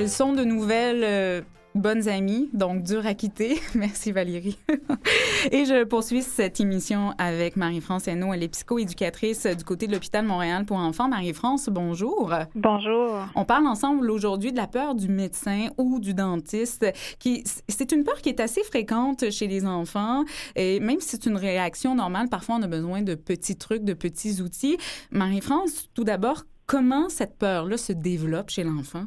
[0.00, 1.42] Elles sont de nouvelles euh,
[1.74, 3.60] bonnes amies, donc dures à quitter.
[3.74, 4.56] Merci Valérie.
[5.52, 8.32] Et je poursuis cette émission avec Marie-France Hainaut.
[8.32, 11.06] Elle est psychoéducatrice du côté de l'hôpital Montréal pour enfants.
[11.06, 12.32] Marie-France, bonjour.
[12.54, 13.26] Bonjour.
[13.34, 16.86] On parle ensemble aujourd'hui de la peur du médecin ou du dentiste,
[17.18, 20.24] qui c'est une peur qui est assez fréquente chez les enfants.
[20.56, 23.92] Et même si c'est une réaction normale, parfois on a besoin de petits trucs, de
[23.92, 24.78] petits outils.
[25.10, 29.04] Marie-France, tout d'abord, comment cette peur-là se développe chez l'enfant?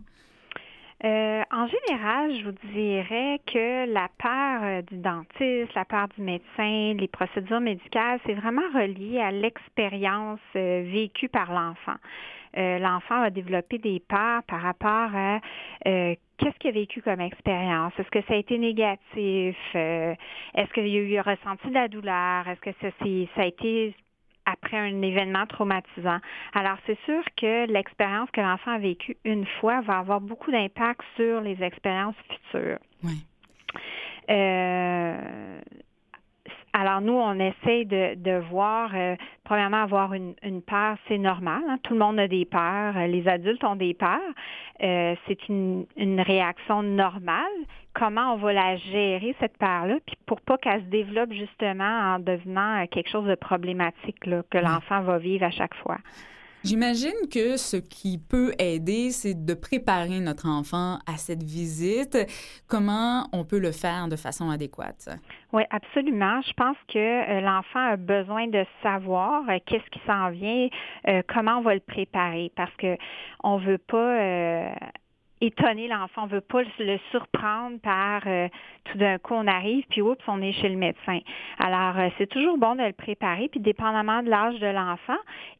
[1.05, 6.21] Euh, en général, je vous dirais que la peur euh, du dentiste, la peur du
[6.21, 11.97] médecin, les procédures médicales, c'est vraiment relié à l'expérience euh, vécue par l'enfant.
[12.55, 15.39] Euh, l'enfant va développer des peurs par rapport à
[15.87, 17.91] euh, qu'est-ce qu'il a vécu comme expérience?
[17.97, 19.57] Est-ce que ça a été négatif?
[19.75, 20.15] Euh,
[20.55, 22.47] est-ce qu'il a eu ressenti de la douleur?
[22.47, 22.87] Est-ce que ça,
[23.35, 23.93] ça a été
[24.53, 26.19] après un événement traumatisant.
[26.53, 31.01] Alors, c'est sûr que l'expérience que l'enfant a vécue une fois va avoir beaucoup d'impact
[31.15, 32.79] sur les expériences futures.
[33.03, 33.17] Oui.
[34.29, 35.59] Euh,
[36.75, 41.61] alors, nous, on essaie de, de voir, euh, premièrement, avoir une, une peur, c'est normal.
[41.69, 41.77] hein.
[41.83, 42.97] Tout le monde a des peurs.
[42.97, 44.19] euh, Les adultes ont des peurs.
[44.81, 47.57] Euh, c'est une, une réaction normale.
[47.93, 52.19] Comment on va la gérer, cette peur-là, puis pour pas qu'elle se développe justement en
[52.19, 55.97] devenant euh, quelque chose de problématique là, que l'enfant va vivre à chaque fois.
[56.63, 62.17] J'imagine que ce qui peut aider, c'est de préparer notre enfant à cette visite.
[62.69, 65.09] Comment on peut le faire de façon adéquate?
[65.51, 66.39] Oui, absolument.
[66.41, 70.69] Je pense que euh, l'enfant a besoin de savoir euh, qu'est-ce qui s'en vient,
[71.27, 72.95] comment on va le préparer, parce que
[73.43, 74.71] on veut pas
[75.45, 78.47] étonner l'enfant, on veut pas le- surprendre par euh,
[78.85, 81.19] tout d'un coup on arrive puis oups on est chez le médecin.
[81.59, 85.17] Alors euh, c'est toujours bon de le préparer puis dépendamment de l'âge de l'enfant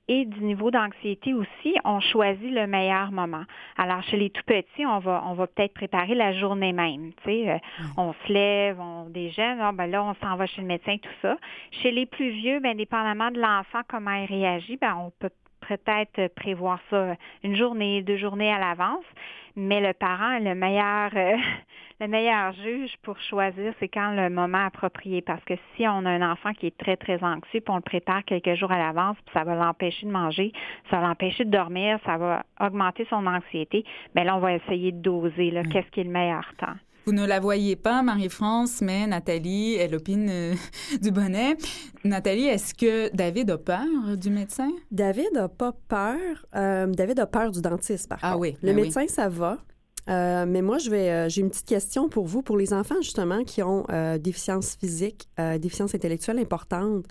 [0.08, 3.44] et du niveau d'anxiété aussi, on choisit le meilleur moment.
[3.78, 7.30] Alors chez les tout petits, on va on va peut-être préparer la journée même, tu
[7.30, 7.58] sais, euh,
[7.98, 11.10] on se lève, on déjeune, ah, ben là on s'en va chez le médecin tout
[11.22, 11.38] ça.
[11.72, 15.30] Chez les plus vieux, ben dépendamment de l'enfant comment il réagit, ben on peut
[15.68, 19.06] peut-être prévoir ça une journée, deux journées à l'avance,
[19.56, 21.38] mais le parent est le meilleur euh,
[22.00, 25.22] le meilleur juge pour choisir, c'est quand le moment approprié.
[25.22, 27.82] Parce que si on a un enfant qui est très, très anxieux, puis on le
[27.82, 30.52] prépare quelques jours à l'avance, puis ça va l'empêcher de manger,
[30.90, 34.92] ça va l'empêcher de dormir, ça va augmenter son anxiété, bien là, on va essayer
[34.92, 36.76] de doser, là, qu'est-ce qui est le meilleur temps?
[37.06, 40.54] Vous ne la voyez pas, Marie-France, mais Nathalie, elle opine euh,
[41.02, 41.58] du bonnet.
[42.06, 43.86] Nathalie, est-ce que David a peur
[44.16, 44.70] du médecin?
[44.92, 46.18] David n'a pas peur.
[46.56, 48.40] Euh, David a peur du dentiste, par Ah contre.
[48.42, 48.82] oui, Le ben oui.
[48.84, 49.58] médecin, ça va.
[50.10, 53.44] Euh, mais moi, je vais, j'ai une petite question pour vous, pour les enfants justement
[53.44, 53.86] qui ont
[54.20, 55.28] déficience physique,
[55.60, 57.06] déficience intellectuelle importante.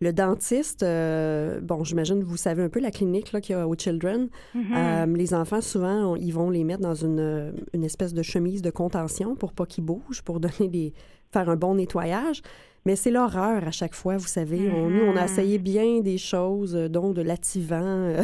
[0.00, 3.66] Le dentiste, euh, bon, j'imagine vous savez un peu la clinique là, qu'il y a
[3.66, 4.28] au Children.
[4.54, 4.64] Mhm.
[4.76, 8.22] Euh, les enfants, souvent, on- ils vont les mettre dans une, euh, une espèce de
[8.22, 10.92] chemise de contention pour pas qu'ils bougent, pour donner des,
[11.32, 12.42] faire un bon nettoyage.
[12.86, 14.70] Mais c'est l'horreur à chaque fois, vous savez.
[14.70, 15.32] On- nous, on a Mhm.
[15.32, 17.82] essayé bien des choses, euh, dont de l'activant.
[17.82, 18.22] euh,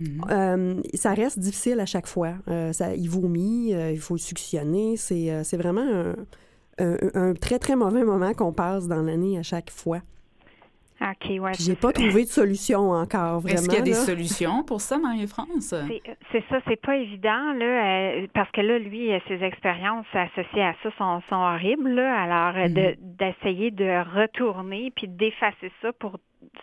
[0.00, 0.20] Mhm.
[0.30, 2.34] euh, ça reste difficile à chaque fois.
[2.48, 4.96] Euh, ça, il vomit, euh, il faut le suctionner.
[4.98, 6.14] C'est c'est vraiment un,
[6.78, 10.00] un- un très, très mauvais moment qu'on passe dans l'année à chaque fois.
[11.00, 11.52] OK, ouais.
[11.52, 13.54] Puis j'ai pas trouvé de solution encore, vraiment.
[13.56, 13.96] Est-ce qu'il y a des là.
[13.96, 15.72] solutions pour ça, Marie-France?
[15.86, 17.64] C'est c'est ça, c'est pas évident, là,
[18.20, 22.20] euh, parce que là, lui, euh, ses expériences associées à ça sont, sont horribles, là.
[22.20, 26.18] Alors, euh, de- d'essayer de retourner puis d'effacer ça pour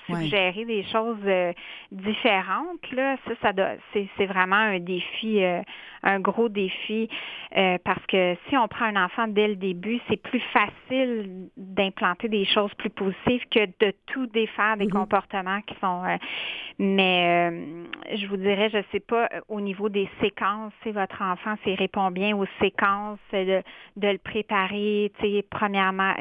[0.07, 0.21] Ouais.
[0.21, 1.51] suggérer des choses euh,
[1.91, 5.61] différentes, là, ça, ça doit, c'est, c'est vraiment un défi, euh,
[6.03, 7.09] un gros défi,
[7.57, 12.29] euh, parce que si on prend un enfant dès le début, c'est plus facile d'implanter
[12.29, 14.91] des choses plus positives que de tout défaire des Mhm.
[14.91, 16.03] comportements qui sont.
[16.05, 16.17] euh,
[16.77, 17.85] mais euh,
[18.15, 21.75] je vous dirais, je sais pas euh, au niveau des séquences, si votre enfant s'il
[21.75, 23.61] répond bien aux séquences, de,
[23.97, 26.13] de le préparer, tu sais, premièrement.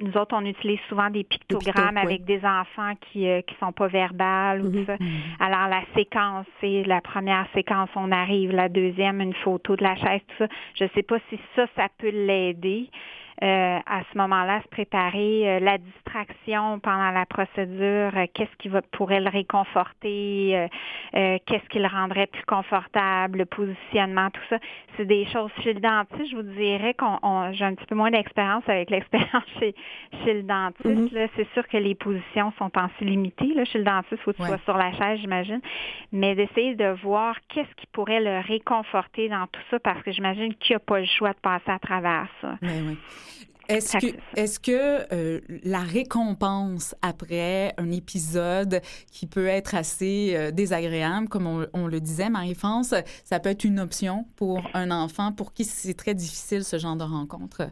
[0.00, 3.72] Euh, Nous autres, on utilise souvent des pictogrammes avec des enfants qui euh, qui sont
[3.72, 4.72] pas verbales ou Mhm.
[4.72, 4.96] tout ça.
[5.40, 9.96] Alors la séquence, c'est la première séquence, on arrive, la deuxième, une photo de la
[9.96, 10.48] chaise, tout ça.
[10.74, 12.88] Je sais pas si ça, ça peut l'aider.
[13.42, 18.68] Euh, à ce moment-là, se préparer euh, la distraction pendant la procédure, euh, qu'est-ce qui
[18.68, 20.68] va, pourrait le réconforter, euh,
[21.16, 24.58] euh, qu'est-ce qui le rendrait plus confortable, le positionnement, tout ça.
[24.96, 27.94] C'est des choses chez le dentiste, je vous dirais qu'on on- j'ai un petit peu
[27.94, 29.74] moins d'expérience avec l'expérience chez,
[30.24, 30.84] chez le dentiste.
[30.84, 31.08] Mhm.
[31.12, 31.26] là.
[31.36, 33.54] C'est sûr que les positions sont ainsi limitées.
[33.54, 33.64] Là.
[33.64, 34.48] Chez le dentiste, il faut que tu Ouais.
[34.48, 35.60] sois sur la chaise, j'imagine.
[36.12, 40.54] Mais d'essayer de voir qu'est-ce qui pourrait le réconforter dans tout ça, parce que j'imagine
[40.54, 42.54] qu'il n'y a pas le choix de passer à travers ça.
[42.62, 42.98] Ben oui.
[43.70, 48.80] Est-ce que, que- est-ce que euh, la récompense après un épisode
[49.10, 53.64] qui peut être assez euh, désagréable, comme on, on le disait, Marie-France, ça peut être
[53.64, 57.62] une option pour un enfant pour qui c'est très difficile ce genre de rencontre?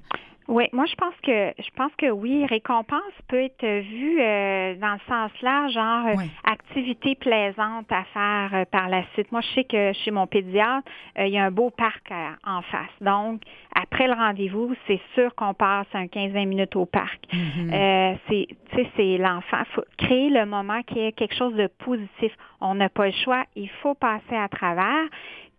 [0.49, 4.95] Oui, moi je pense que je pense que oui, récompense peut être vue euh, dans
[4.95, 9.31] le sens là, genre euh, activité plaisante à faire euh, par la suite.
[9.33, 12.11] Moi, je sais que chez mon pédiatre, euh, il y a un beau parc
[12.47, 12.91] en face.
[13.01, 13.43] Donc,
[13.75, 17.21] après le rendez-vous, c'est sûr qu'on passe un 15-20 minutes au parc.
[17.33, 17.71] Mhm.
[17.73, 19.63] Euh, c'est, tu sais, c'est l'enfant.
[19.75, 22.33] Faut créer le moment qui est quelque chose de positif.
[22.61, 23.45] On n'a pas le choix.
[23.55, 25.05] Il faut passer à travers.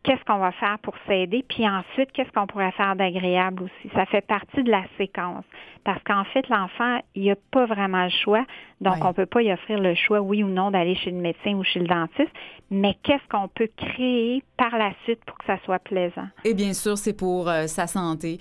[0.10, 1.45] Qu'est-ce qu'on va faire pour s'aider?
[1.48, 3.93] Puis ensuite, qu'est-ce qu'on pourrait faire d'agréable aussi?
[3.93, 5.45] Ça fait partie de la séquence.
[5.84, 8.43] Parce qu'en fait, l'enfant, il n'a pas vraiment le choix.
[8.82, 11.17] Donc, on ne peut pas y offrir le choix, oui ou non, d'aller chez le
[11.17, 12.32] médecin ou chez le dentiste.
[12.72, 16.28] Mais qu'est-ce qu'on peut créer par la suite pour que ça soit plaisant?
[16.43, 18.39] Et bien sûr, c'est pour euh, sa santé.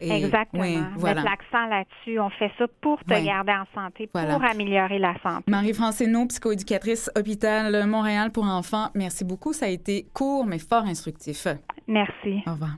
[0.00, 0.62] Et- Exactement.
[0.62, 1.22] oui, voilà.
[1.22, 2.18] Mettre l'accent là-dessus.
[2.18, 4.50] On fait ça pour te garder en santé, pour Voilà.
[4.50, 5.44] améliorer la santé.
[5.48, 8.88] Marie-France Hénaud, psychoéducatrice, hôpital Montréal pour enfants.
[8.94, 9.52] Merci beaucoup.
[9.52, 11.46] Ça a été court, mais fort instructif.
[11.86, 12.42] Merci.
[12.46, 12.76] Au revoir.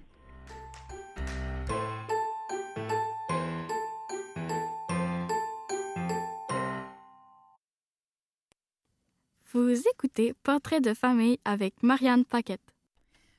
[9.52, 12.60] Vous écoutez Portrait de famille avec Marianne Paquette.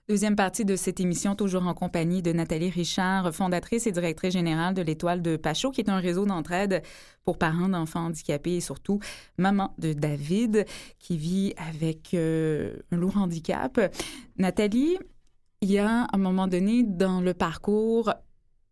[0.09, 4.73] Deuxième partie de cette émission, toujours en compagnie de Nathalie Richard, fondatrice et directrice générale
[4.73, 6.81] de l'Étoile de Pachot, qui est un réseau d'entraide
[7.25, 9.01] pour parents d'enfants handicapés et surtout
[9.37, 10.65] maman de David,
[10.97, 13.81] qui vit avec euh, un lourd handicap.
[14.37, 14.97] Nathalie,
[15.59, 18.13] il y a à un moment donné dans le parcours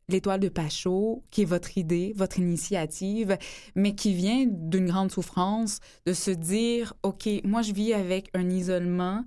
[0.07, 3.37] l'Étoile de Pachot, qui est votre idée, votre initiative,
[3.75, 8.49] mais qui vient d'une grande souffrance, de se dire, OK, moi je vis avec un
[8.49, 9.25] isolement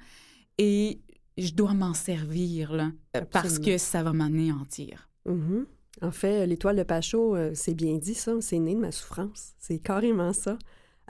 [0.57, 1.03] et
[1.39, 2.93] je dois m'en servir, là,
[3.31, 5.09] parce que ça va m'anéantir.
[5.27, 5.67] Mhm.
[6.01, 9.55] En fait, l'étoile de Pachot, euh, c'est bien dit ça, c'est né de ma souffrance.
[9.59, 10.59] C'est carrément ça.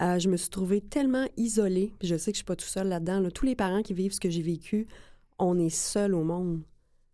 [0.01, 2.67] Euh, je me suis trouvée tellement isolée, puis je sais que je suis pas tout
[2.67, 3.21] seul là-dedans.
[3.21, 3.31] là.
[3.31, 4.87] Tous les parents qui vivent ce que j'ai vécu,
[5.39, 6.63] on est seul au monde.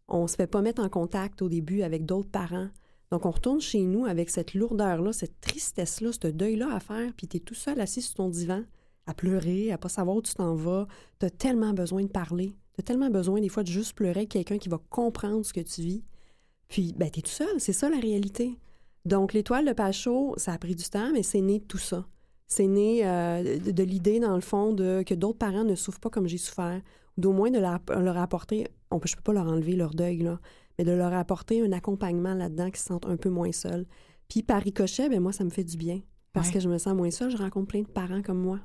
[0.07, 2.69] On se fait pas mettre en contact au début avec d'autres parents.
[3.11, 7.27] Donc, on retourne chez nous avec cette lourdeur-là, cette tristesse-là, ce deuil-là à faire, puis
[7.27, 8.63] tu es tout seul assis sur ton divan,
[9.07, 10.87] à pleurer, à pas savoir où tu t'en vas.
[11.21, 12.55] Tu as tellement besoin de parler.
[12.75, 15.53] Tu as tellement besoin, des fois, de juste pleurer avec quelqu'un qui va comprendre ce
[15.53, 16.05] que tu vis.
[16.69, 18.59] Puis, ben, t'es tout seul, c'est ça la réalité.
[19.05, 22.07] Donc, l'étoile de Pachot, ça a pris du temps, mais c'est né de tout ça.
[22.47, 26.01] C'est né euh, de, de l'idée, dans le fond, de que d'autres parents ne souffrent
[26.01, 26.81] pas comme j'ai souffert,
[27.17, 29.91] ou d'au moins de leur, leur apporter, on peut, je peux pas leur enlever leur
[29.95, 30.41] deuil, là,
[30.79, 33.87] mais de leur apporter un accompagnement là-dedans qui se sentent un peu moins seuls.
[34.29, 36.01] Puis, par ricochet, ben, moi, ça me fait du bien.
[36.33, 36.55] Parce Ouais.
[36.55, 38.59] que je me sens moins seule, je rencontre plein de parents comme moi.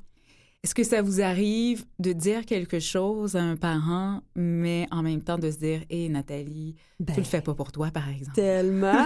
[0.62, 5.22] Est-ce que ça vous arrive de dire quelque chose à un parent, mais en même
[5.22, 8.36] temps de se dire, hé Nathalie, Ben, tu le fais pas pour toi, par exemple?
[8.36, 9.06] Tellement.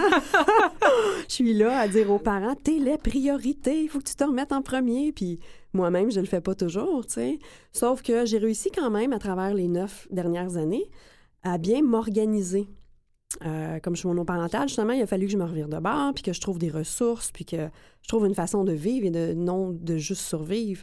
[1.28, 4.24] je suis là à dire aux parents, t'es les priorités, il faut que tu te
[4.24, 5.12] remettes en premier.
[5.12, 5.38] Puis
[5.72, 7.38] moi-même, je le fais pas toujours, tu sais.
[7.72, 10.90] Sauf que j'ai réussi quand même, à travers les neuf dernières années,
[11.44, 12.68] à bien m'organiser.
[13.44, 16.14] Euh, comme je suis monoparentale, justement, il a fallu que je me revire de bord,
[16.14, 17.68] puis que je trouve des ressources, puis que
[18.02, 20.82] je trouve une façon de vivre et de non de juste survivre.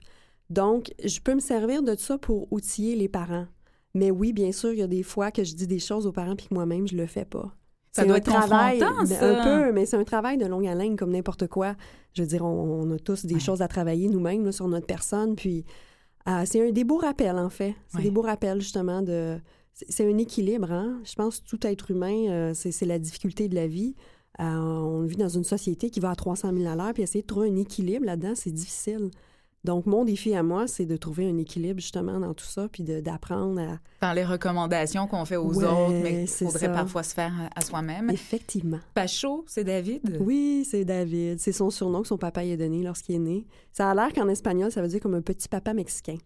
[0.51, 3.47] Donc, je peux me servir de ça pour outiller les parents.
[3.93, 6.11] Mais oui, bien sûr, il y a des fois que je dis des choses aux
[6.11, 7.55] parents puis que moi-même, je le fais pas.
[7.93, 9.41] Ça doit un être travail, ben, ça.
[9.41, 11.75] Un peu, mais c'est un travail de longue haleine comme n'importe quoi.
[12.13, 13.39] Je veux dire, on, on a tous des Ouais.
[13.41, 15.35] choses à travailler nous-mêmes sur notre personne.
[15.35, 15.65] Puis,
[16.29, 17.75] euh, c'est un des beaux rappels, en fait.
[17.89, 18.03] C'est Ouais.
[18.03, 19.37] des beaux rappels, justement, de...
[19.73, 20.99] C'est un équilibre, hein?
[21.03, 23.95] Je pense que tout être humain, euh, c'est c'est la difficulté de la vie.
[24.39, 27.21] Euh, on vit dans une société qui va à 300 000 à l'heure, puis essayer
[27.21, 29.09] de trouver un équilibre là-dedans, c'est difficile.
[29.63, 32.83] Donc, mon défi à moi, c'est de trouver un équilibre, justement, dans tout ça, puis
[32.83, 33.79] d'apprendre à...
[33.99, 36.69] Par les recommandations qu'on fait aux Ouais, autres, mais il c'est faudrait ça.
[36.69, 38.09] parfois se faire à soi-même.
[38.09, 38.79] Effectivement.
[38.95, 40.17] Pacho, c'est David?
[40.19, 41.39] Oui, c'est David.
[41.39, 43.45] C'est son surnom que son papa lui a donné lorsqu'il est né.
[43.71, 46.17] Ça a l'air qu'en espagnol, ça veut dire comme un petit papa mexicain.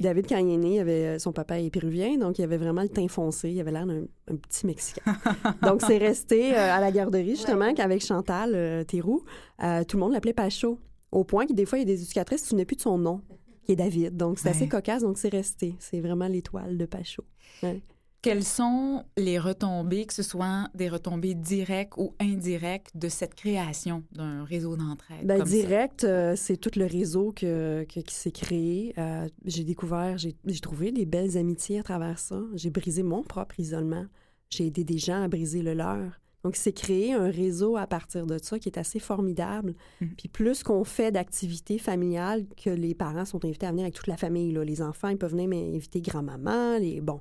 [0.00, 2.82] David, quand il est né, il avait, son papa est péruvien, donc il avait vraiment
[2.82, 3.50] le teint foncé.
[3.50, 5.02] Il avait l'air d'un un petit Mexicain.
[5.62, 9.22] donc, c'est resté euh, à la garderie, justement, qu'avec Chantal euh, Théroux,
[9.62, 10.78] euh, tout le monde l'appelait Pacho.
[11.14, 12.82] Au point que des fois, il y a des éducatrices qui ne souvenaient plus de
[12.82, 13.20] son nom,
[13.64, 14.16] qui est David.
[14.16, 14.56] Donc, c'est Ouais.
[14.56, 15.74] assez cocasse, donc c'est resté.
[15.78, 17.22] C'est vraiment l'étoile de Pacho.
[17.62, 17.80] Ouais.
[18.20, 24.02] Quelles sont les retombées, que ce soit des retombées directes ou indirectes, de cette création
[24.12, 25.28] d'un réseau d'entraide?
[25.28, 25.44] Ça?
[25.44, 28.94] direct, euh, c'est tout le réseau que, que- qui s'est créé.
[28.96, 32.40] Euh, j'ai découvert, j'ai j'ai trouvé des belles amitiés à travers ça.
[32.54, 34.06] J'ai brisé mon propre isolement.
[34.48, 36.18] J'ai aidé des gens à briser le leur.
[36.44, 39.74] Donc, c'est créé un réseau à partir de ça qui est assez formidable.
[40.00, 40.14] Mhm.
[40.16, 44.06] Puis plus qu'on fait d'activités familiales, que les parents sont invités à venir avec toute
[44.06, 44.52] la famille.
[44.52, 44.62] là.
[44.62, 46.78] Les enfants, ils peuvent venir m'inviter grand-maman.
[46.78, 47.00] Les...
[47.00, 47.20] Bon,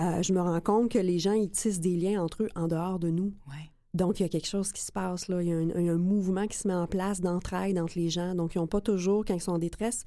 [0.00, 2.66] Euh, je me rends compte que les gens, ils tissent des liens entre eux en
[2.66, 3.34] dehors de nous.
[3.48, 3.68] Ouais.
[3.92, 5.42] Donc, il y a quelque chose qui se passe là.
[5.42, 7.78] Il y a un, il y a un mouvement qui se met en place d'entraide
[7.78, 8.34] entre les gens.
[8.34, 10.04] Donc, ils n'ont pas toujours, quand ils sont en détresse,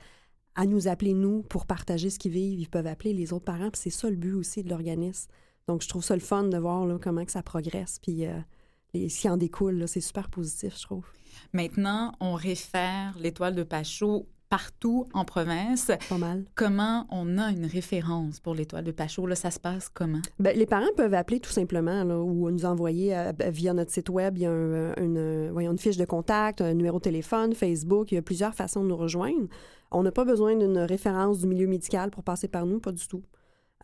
[0.55, 2.59] à nous appeler, nous, pour partager ce qu'ils vivent.
[2.59, 3.69] Ils peuvent appeler les autres parents.
[3.69, 5.29] Puis c'est ça le but aussi de l'organisme.
[5.67, 7.99] Donc, je trouve ça le fun de voir là, comment que ça progresse.
[8.01, 8.34] Puis euh,
[8.93, 11.06] les- ce qui en découle, c'est super positif, je trouve.
[11.54, 15.89] Maintenant, on réfère l'étoile de Pachot partout en province.
[16.08, 16.45] Pas mal.
[16.54, 19.25] Comment on a une référence pour l'étoile de Pachot?
[19.25, 20.21] Là, ça se passe comment?
[20.39, 24.10] Ben, les parents peuvent appeler tout simplement là, ou nous envoyer euh, via notre site
[24.10, 24.38] web.
[24.38, 27.56] Il y a un- une, euh, voyons, une fiche de contact, un numéro de téléphone,
[27.56, 28.12] Facebook.
[28.12, 29.47] Il y a plusieurs façons de nous rejoindre.
[29.91, 33.08] On n'a pas besoin d'une référence du milieu médical pour passer par nous, pas du
[33.08, 33.23] tout.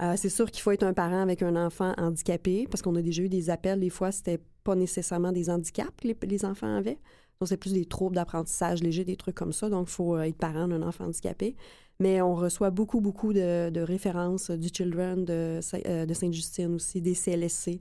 [0.02, 3.02] Euh, c'est sûr qu'il faut être un parent avec un enfant handicapé parce qu'on a
[3.02, 3.80] déjà eu des appels.
[3.80, 6.98] Des fois, c'était pas nécessairement des handicaps que les, les enfants avaient.
[7.40, 9.70] Donc, c'est plus des troubles d'apprentissage légers, des trucs comme ça.
[9.70, 11.56] Donc, il faut euh, être parent d'un enfant handicapé.
[12.00, 17.00] Mais on reçoit beaucoup, beaucoup de, de références du Children, de, euh, de Sainte-Justine aussi,
[17.02, 17.80] des CLSC.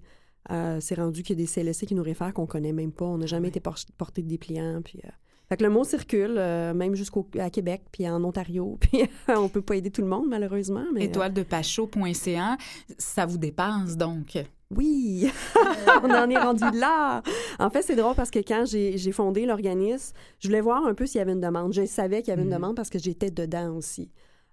[0.50, 3.06] Euh, c'est rendu qu'il y a des CLSC qui nous réfèrent qu'on connaît même pas.
[3.06, 3.48] On n'a jamais Ouais.
[3.48, 4.82] été por- porté de dépliant.
[4.82, 5.08] Puis, euh,
[5.50, 8.78] Fait que le mot circule, euh, même jusqu'à Québec, puis en Ontario.
[8.80, 10.84] Puis on peut pas aider tout le monde, malheureusement.
[10.94, 12.56] Mais, euh, Étoile de Pachot.ca,
[12.98, 14.38] ça vous dépasse donc?
[14.72, 15.28] oui,
[16.04, 17.22] on en est rendu là.
[17.58, 21.06] En fait, c'est drôle parce que quand j'ai fondé l'organisme, je voulais voir un peu
[21.06, 21.72] s'il y avait une demande.
[21.72, 22.54] Je savais qu'il y avait une Mhm.
[22.54, 24.12] demande parce que j'étais dedans aussi.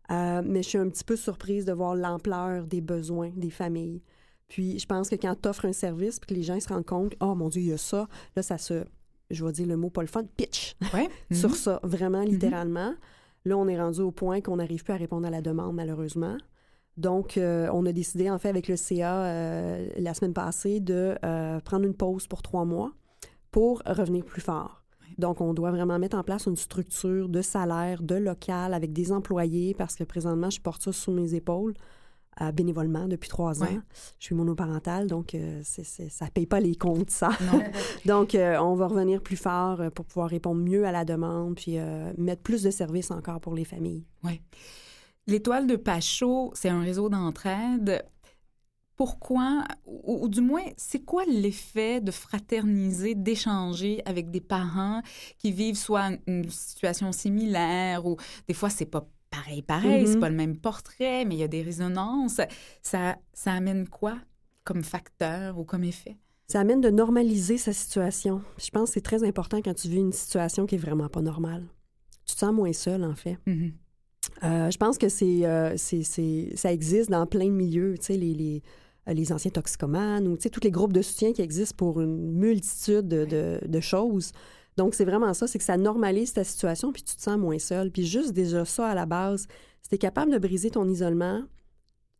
[0.10, 4.02] Euh, mais je suis un petit peu surprise de voir l'ampleur des besoins des familles.
[4.48, 6.86] Puis je pense que quand tu offres un service puis que les gens se rendent
[6.86, 8.86] compte, oh mon Dieu, il y a ça, là, ça se,
[9.30, 11.10] je vais dire le mot pas le fun, pitch Ouais.
[11.32, 11.56] sur Mhm.
[11.56, 12.94] ça, vraiment littéralement.
[13.46, 16.38] Là, on est rendu au point qu'on n'arrive plus à répondre à la demande, malheureusement.
[16.98, 21.16] Donc, euh, on a décidé, en fait, avec le CA euh, la semaine passée, de
[21.24, 22.92] euh, prendre une pause pour trois mois
[23.52, 24.84] pour revenir plus fort.
[25.18, 29.12] Donc, on doit vraiment mettre en place une structure de salaire, de local, avec des
[29.12, 31.74] employés, parce que présentement, je porte ça sous mes épaules
[32.42, 33.68] euh, bénévolement depuis trois ans.
[33.68, 33.80] Ouais.
[34.20, 37.30] Je suis monoparentale, donc euh, ça ne paye pas les comptes, ça.
[38.06, 41.56] Donc, euh, on va revenir plus fort euh, pour pouvoir répondre mieux à la demande,
[41.56, 41.78] puis
[42.18, 44.06] mettre plus de services encore pour les familles.
[45.26, 48.06] L'étoile de Pachot, c'est un réseau d'entraide.
[48.96, 55.02] Pourquoi, ou, ou du moins, c'est quoi l'effet de fraterniser, d'échanger avec des parents
[55.38, 60.08] qui vivent soit une situation similaire ou des fois c'est pas pareil, pareil, Mhm.
[60.14, 62.42] c'est pas le même portrait, mais il y a des résonances.
[62.82, 64.18] Ça, ça amène quoi
[64.64, 66.18] comme facteur ou comme effet?
[66.48, 68.42] Ça amène de normaliser sa situation.
[68.58, 71.22] Je pense que c'est très important quand tu vis une situation qui est vraiment pas
[71.22, 71.66] normale.
[72.26, 73.38] Tu te sens moins seul, en fait.
[73.46, 73.74] Mhm.
[74.44, 78.06] Euh, je pense que c'est, euh, c'est, c'est- ça existe dans plein de milieux, tu
[78.08, 78.62] sais, les, les,
[79.08, 82.02] euh, les anciens toxicomanes ou, tu sais, tous les groupes de soutien qui existent pour
[82.02, 84.32] une multitude de, de- de choses.
[84.78, 87.60] Donc, c'est vraiment ça, c'est que ça normalise ta situation, puis tu te sens moins
[87.60, 87.92] seul.
[87.92, 89.48] Puis juste déjà ça, à la base,
[89.82, 91.42] si tu es capable de briser ton isolement,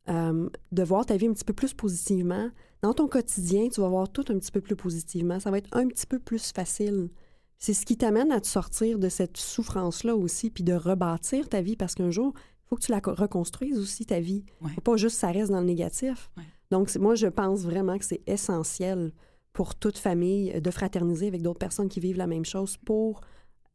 [0.10, 2.50] euh, de voir ta vie un petit peu plus positivement,
[2.82, 5.40] dans ton quotidien, tu vas voir tout un petit peu plus positivement.
[5.40, 7.10] Ça va être un petit peu plus facile.
[7.58, 11.62] C'est ce qui t'amène à te sortir de cette souffrance-là aussi, puis de rebâtir ta
[11.62, 14.46] vie, parce qu'un jour, il faut que tu la co- reconstruises aussi, ta vie.
[14.62, 14.72] Ouais.
[14.76, 16.30] faut pas juste que ça reste dans le négatif.
[16.38, 16.44] Ouais.
[16.72, 19.12] Donc, moi, je pense vraiment que c'est essentiel
[19.58, 23.22] pour toute famille euh, de fraterniser avec d'autres personnes qui vivent la même chose pour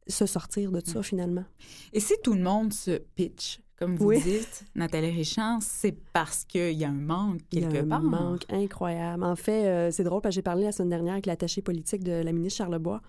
[0.07, 1.43] se sortir de ça, finalement.
[1.91, 4.21] Et si tout le monde se pitch, comme vous Oui.
[4.21, 7.87] dites, Nathalie Richard, c'est parce qu'il y a un manque quelque Il y a un
[7.87, 8.01] part.
[8.01, 9.25] manque incroyable.
[9.25, 12.03] En fait, euh, c'est drôle parce que j'ai parlé la semaine dernière avec l'attaché politique
[12.03, 13.01] de la ministre Charlebois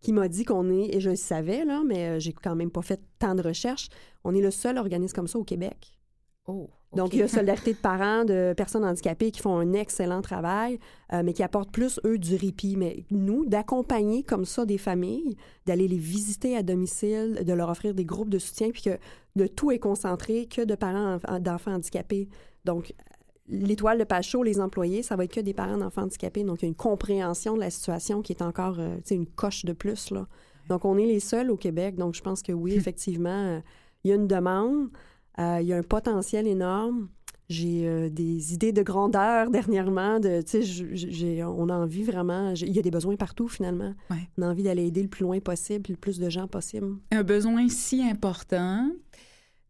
[0.00, 2.70] qui m'a dit qu'on est, et je le savais, là, mais euh, j'ai quand même
[2.70, 3.88] pas fait tant de recherches,
[4.24, 5.98] on est le seul organisme comme ça au Québec.
[6.46, 10.20] Oh, Donc, il y a Solidarité de parents de personnes handicapées qui font un excellent
[10.20, 10.78] travail,
[11.12, 12.76] euh, mais qui apportent plus, eux, du répit.
[12.76, 15.36] Mais nous, d'accompagner comme ça des familles,
[15.66, 18.98] d'aller les visiter à domicile, de leur offrir des groupes de soutien, puis que
[19.36, 22.28] le tout est concentré que de parents enf- d'enfants handicapés.
[22.64, 22.92] Donc,
[23.48, 26.44] l'étoile de chaud, les employés, ça va être que des parents d'enfants handicapés.
[26.44, 29.14] Donc, il y a une compréhension de la situation qui est encore, euh, tu sais,
[29.14, 30.26] une coche de plus, là.
[30.68, 31.96] Donc, on est les seuls au Québec.
[31.96, 33.60] Donc, je pense que oui, effectivement, euh,
[34.04, 34.88] il y a une demande.
[35.38, 37.08] Euh, il y a un potentiel énorme.
[37.48, 40.20] J'ai euh, des idées de grandeur dernièrement.
[40.20, 42.52] De, j'ai- on a envie vraiment.
[42.54, 43.94] Il y a des besoins partout finalement.
[44.10, 44.28] Ouais.
[44.38, 46.96] On a envie d'aller aider le plus loin possible, le plus de gens possible.
[47.10, 48.90] un besoin si important,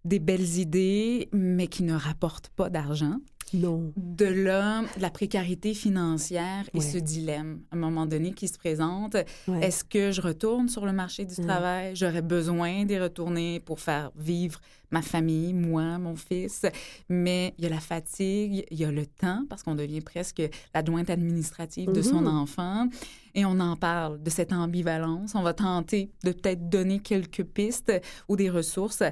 [0.05, 3.17] des belles idées, mais qui ne rapportent pas d'argent.
[3.55, 3.93] Non.
[3.97, 6.85] De là, la précarité financière et Ouais.
[6.85, 9.17] ce dilemme, à un moment donné, qui se présente.
[9.49, 9.61] Ouais.
[9.67, 11.95] Est-ce que je retourne sur le marché du travail?
[11.95, 16.67] J'aurais besoin d'y retourner pour faire vivre ma famille, moi, mon fils.
[17.09, 20.43] Mais il y a la fatigue, il y a le temps, parce qu'on devient presque
[20.75, 22.27] l'adjointe administrative de son Mhm.
[22.27, 22.89] enfant.
[23.35, 25.35] Et on en parle de cette ambivalence.
[25.35, 27.93] On va tenter de peut-être donner quelques pistes
[28.29, 29.03] ou des ressources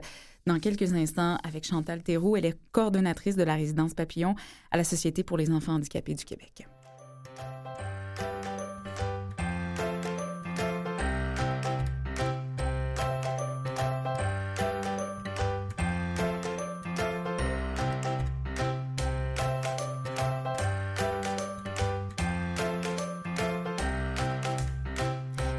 [0.46, 2.36] dans quelques instants avec Chantal Thérault.
[2.36, 4.34] Elle est coordonnatrice de la résidence Papillon
[4.70, 6.66] à la Société pour les enfants handicapés du Québec.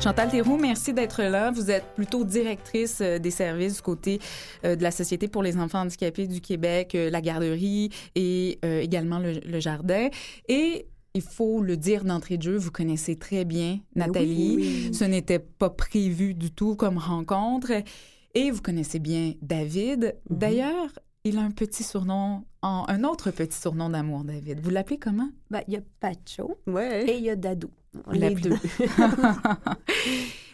[0.03, 1.51] Chantal Théroux, merci d'être là.
[1.51, 4.19] Vous êtes plutôt directrice euh, des services du côté
[4.63, 9.19] de la Société pour les enfants handicapés du Québec, euh, la garderie et euh, également
[9.19, 10.09] le, le jardin.
[10.47, 14.55] Et il faut le dire d'entrée de jeu, vous connaissez très bien Nathalie.
[14.57, 14.93] oui, oui.
[14.93, 17.71] Ce n'était pas prévu du tout comme rencontre.
[18.33, 20.15] Et vous connaissez bien David.
[20.29, 20.37] Mhm.
[20.37, 20.87] D'ailleurs,
[21.25, 24.61] il a un petit surnom, un autre petit surnom d'amour, David.
[24.63, 25.29] Vous l'appelez comment?
[25.49, 27.09] Ben, il y a Pacho Ouais.
[27.09, 27.69] et il y a Dadou.
[27.93, 28.51] Vous Les deux.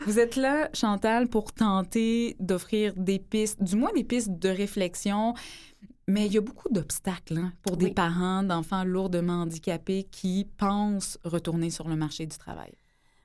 [0.06, 5.34] Vous êtes là, Chantal, pour tenter d'offrir des pistes, du moins des pistes de réflexion.
[6.08, 7.94] Mais il y a beaucoup d'obstacles hein, pour des Oui.
[7.94, 12.72] parents d'enfants lourdement handicapés qui pensent retourner sur le marché du travail.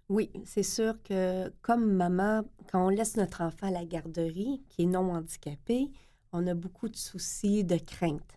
[0.08, 4.82] Oui, c'est sûr que comme maman, quand on laisse notre enfant à la garderie, qui
[4.82, 5.90] est non handicapé,
[6.32, 8.36] on a beaucoup de soucis, de craintes.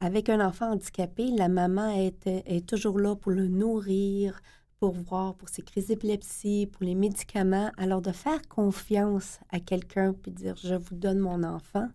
[0.00, 4.40] Avec un enfant handicapé, la maman est, est toujours là pour le nourrir,
[4.82, 7.70] pour voir pour ses crises d'épilepsie, pour les médicaments.
[7.76, 11.86] Alors de faire confiance à quelqu'un puis dire je vous donne mon enfant,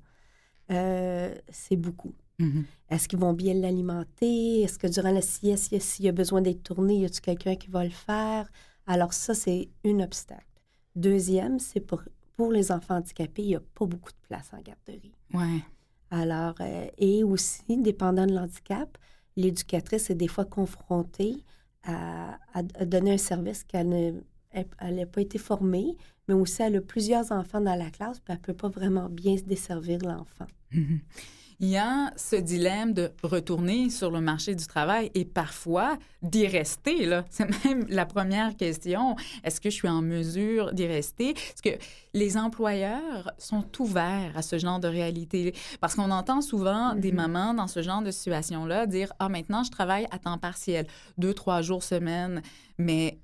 [0.71, 2.15] euh, c'est beaucoup.
[2.39, 2.63] Mhm.
[2.89, 4.61] Est-ce qu'ils vont bien l'alimenter?
[4.61, 7.69] Est-ce que durant la sieste, s'il y a besoin d'être tourné, y a-t-il quelqu'un qui
[7.69, 8.49] va le faire?
[8.85, 10.45] Alors ça, c'est un obstacle.
[10.95, 12.03] Deuxième, c'est pour,
[12.37, 15.11] pour les enfants handicapés, il n'y a pas beaucoup de place en garderie.
[15.33, 15.61] Ouais.
[16.09, 18.97] Alors, euh, et aussi, dépendant de l'handicap,
[19.35, 21.43] l'éducatrice est des fois confrontée
[21.87, 24.21] à, donner un service qu'elle ne-
[24.51, 25.95] elle n'a pas été formée,
[26.27, 29.09] mais aussi elle a plusieurs enfants dans la classe, puis elle ne peut pas vraiment
[29.09, 30.47] bien se desservir l'enfant.
[30.71, 30.99] Mhm.
[31.59, 36.45] Il y a ce dilemme de retourner sur le marché du travail et parfois d'y
[36.45, 37.05] rester.
[37.07, 37.25] là.
[37.31, 39.15] C'est même la première question.
[39.43, 41.29] Est-ce que je suis en mesure d'y rester?
[41.31, 41.83] Est-ce que
[42.13, 45.55] les employeurs sont ouverts à ce genre de réalité?
[45.81, 47.17] Parce qu'on entend souvent des Mhm.
[47.17, 50.85] mamans dans ce genre de situation-là dire Ah, maintenant, je travaille à temps partiel,
[51.17, 52.43] deux, trois jours semaine.
[52.77, 53.17] Mais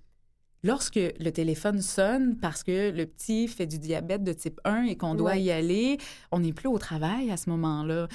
[0.63, 4.95] Lorsque le téléphone sonne parce que le petit fait du diabète de type 1 et
[4.95, 5.41] qu'on doit Ouais.
[5.41, 5.97] y aller,
[6.31, 8.07] on n'est plus au travail à ce moment-là.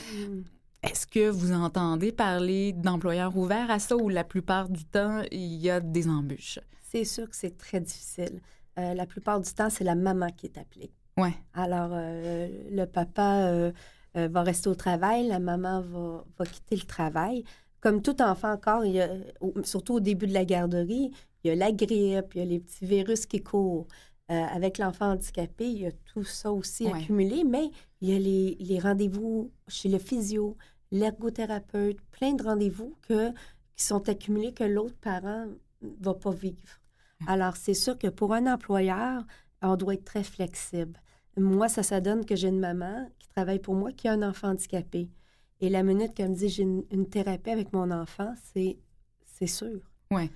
[0.83, 5.55] Est-ce que vous entendez parler d'employeurs ouverts à ça ou la plupart du temps, il
[5.57, 6.59] y a des embûches?
[6.91, 8.41] C'est sûr que c'est très difficile.
[8.79, 10.91] Euh, la plupart du temps, c'est la maman qui est appelée.
[11.19, 11.35] Ouais.
[11.53, 13.73] Alors, euh, le papa euh,
[14.17, 17.45] euh, va rester au travail, la maman va, va quitter le travail.
[17.81, 19.09] Comme tout enfant encore, il y a,
[19.41, 21.11] au- surtout au début de la garderie,
[21.45, 23.87] il y a la grippe, il y a les petits virus qui courent.
[24.31, 26.93] Euh, avec l'enfant handicapé, il y a tout ça aussi Ouais.
[26.93, 27.71] accumulé, mais
[28.03, 30.55] il y a les, les rendez-vous chez le physio,
[30.91, 33.31] l'ergothérapeute, plein de rendez-vous que,
[33.77, 35.47] qui sont accumulés que l'autre parent
[35.83, 36.81] ne va pas vivre.
[37.27, 39.23] Alors, c'est sûr que pour un employeur,
[39.63, 41.01] on doit être très flexible.
[41.37, 44.23] Moi, ça, ça donne que j'ai une maman qui travaille pour moi qui a un
[44.23, 45.09] enfant handicapé.
[45.61, 48.77] Et la minute qu'elle me dit j'ai une, une thérapie avec mon enfant, c'est
[49.39, 49.81] c'est sûr.
[50.11, 50.31] Oui.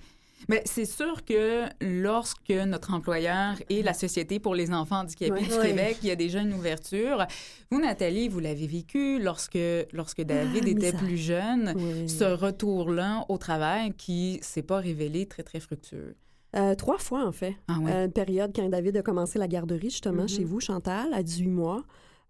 [0.49, 5.47] Mais c'est sûr que lorsque notre employeur et la Société pour les enfants handicapés du.
[5.49, 7.25] Québec, il y a déjà une ouverture.
[7.71, 9.57] Vous, Nathalie, vous l'avez vécu lorsque,
[9.93, 12.09] lorsque David Ah, était plus jeune, Oui.
[12.09, 16.15] ce retour-là au travail qui s'est pas révélé très, très fructueux.
[16.57, 17.55] Euh, trois fois, en fait.
[17.69, 17.91] Ah ouais?
[17.93, 20.27] Euh, une période quand David a commencé la garderie, justement, Mhm.
[20.29, 21.83] chez vous, Chantal, à 18 mois.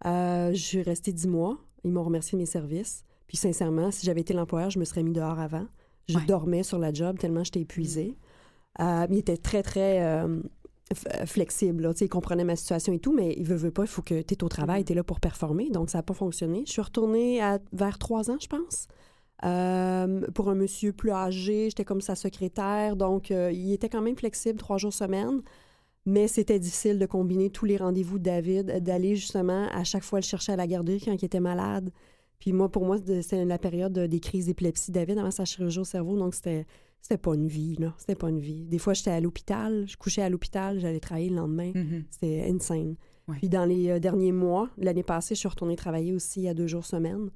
[0.06, 1.58] Euh, je suis restée 10 mois.
[1.84, 3.04] Ils m'ont remercié de mes services.
[3.28, 5.66] Puis, sincèrement, si j'avais été l'employeur, je me serais mis dehors avant.
[6.08, 6.26] Je Ouais.
[6.26, 8.18] dormais sur la job tellement j'étais épuisée.
[8.80, 10.40] Euh, mais il était très, très euh,
[10.94, 11.84] f- flexible.
[11.84, 11.94] Là.
[12.02, 13.84] Il comprenait ma situation et tout, mais il veut, veut pas.
[13.84, 15.70] Il faut que tu es au travail, tu es là pour performer.
[15.70, 16.64] Donc, ça n'a pas fonctionné.
[16.68, 18.88] Je suis retournée à, vers trois ans, je pense.
[19.46, 22.96] Euh, pour un monsieur plus âgé, j'étais comme sa secrétaire.
[22.96, 25.42] Donc, euh, il était quand même flexible trois jours semaine.
[26.06, 30.04] Mais c'était difficile de combiner tous les rendez-vous de David, euh, d'aller justement à chaque
[30.04, 31.92] fois le chercher à la garderie quand il était malade.
[32.40, 34.92] Puis moi, pour moi, c'était la période de- des crises d'épilepsie.
[34.92, 36.66] David, avant sa chirurgie au cerveau, donc c'était
[37.02, 37.94] c'était pas une vie, là.
[37.98, 38.64] C'était pas une vie.
[38.66, 41.72] Des fois, j'étais à l'hôpital, je couchais à l'hôpital, j'allais travailler le lendemain.
[41.76, 42.06] Mhm.
[42.10, 42.96] C'était insane.
[43.28, 43.36] Ouais.
[43.40, 46.68] Puis dans les euh, derniers mois, l'année passée, je suis retournée travailler aussi à deux
[46.68, 47.30] jours semaine.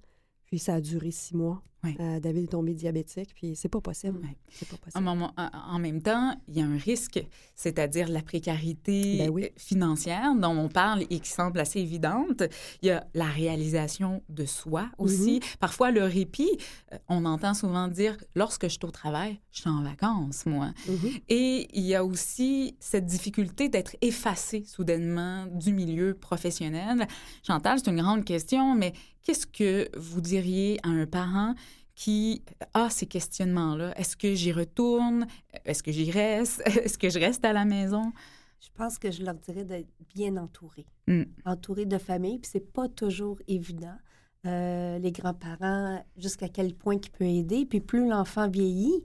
[0.46, 1.62] Puis ça a duré six mois.
[1.84, 1.96] Ouais.
[2.00, 4.18] Euh, David est tombé diabétique, puis c'est pas possible.
[4.20, 4.36] Ouais.
[4.50, 5.04] C'est pas En, possible.
[5.04, 7.24] moment- en- en même temps, il y a un risque,
[7.56, 9.44] c'est-à-dire la précarité Ben oui.
[9.46, 12.42] euh, financière dont on parle et qui semble assez évidente.
[12.82, 15.38] Il y a la réalisation de soi aussi.
[15.40, 15.58] Mm-hmm.
[15.60, 16.50] Parfois, le répit,
[16.94, 20.72] euh, on entend souvent dire, lorsque je suis au travail, je suis en vacances, moi.
[20.88, 21.12] Mhm.
[21.30, 27.08] Et il y a aussi cette difficulté d'être effacé soudainement du milieu professionnel.
[27.46, 31.54] Chantal, c'est une grande question, mais qu'est-ce que vous diriez à un parent
[31.98, 32.44] qui
[32.76, 33.98] a ces questionnements-là?
[33.98, 35.26] Est-ce que j'y retourne?
[35.66, 36.62] Est-ce que j'y reste?
[36.68, 38.14] Est-ce que je reste à la maison?
[38.60, 40.86] Je pense que je leur dirais d'être bien entourés.
[41.08, 41.24] Mm.
[41.46, 43.98] Entourés de famille, puis c'est pas toujours évident.
[44.46, 47.66] Euh, les grands-parents, jusqu'à quel point qui peut aider.
[47.66, 49.04] Puis plus l'enfant vieillit,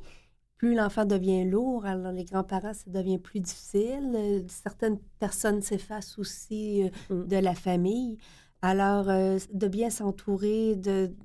[0.59, 4.13] plus l'enfant devient lourd, alors les grands-parents, ça devient plus difficile.
[4.15, 7.27] Euh, certaines personnes s'effacent aussi euh, Mm.
[7.27, 8.19] de la famille.
[8.65, 10.77] Alors, euh, de bien s'entourer,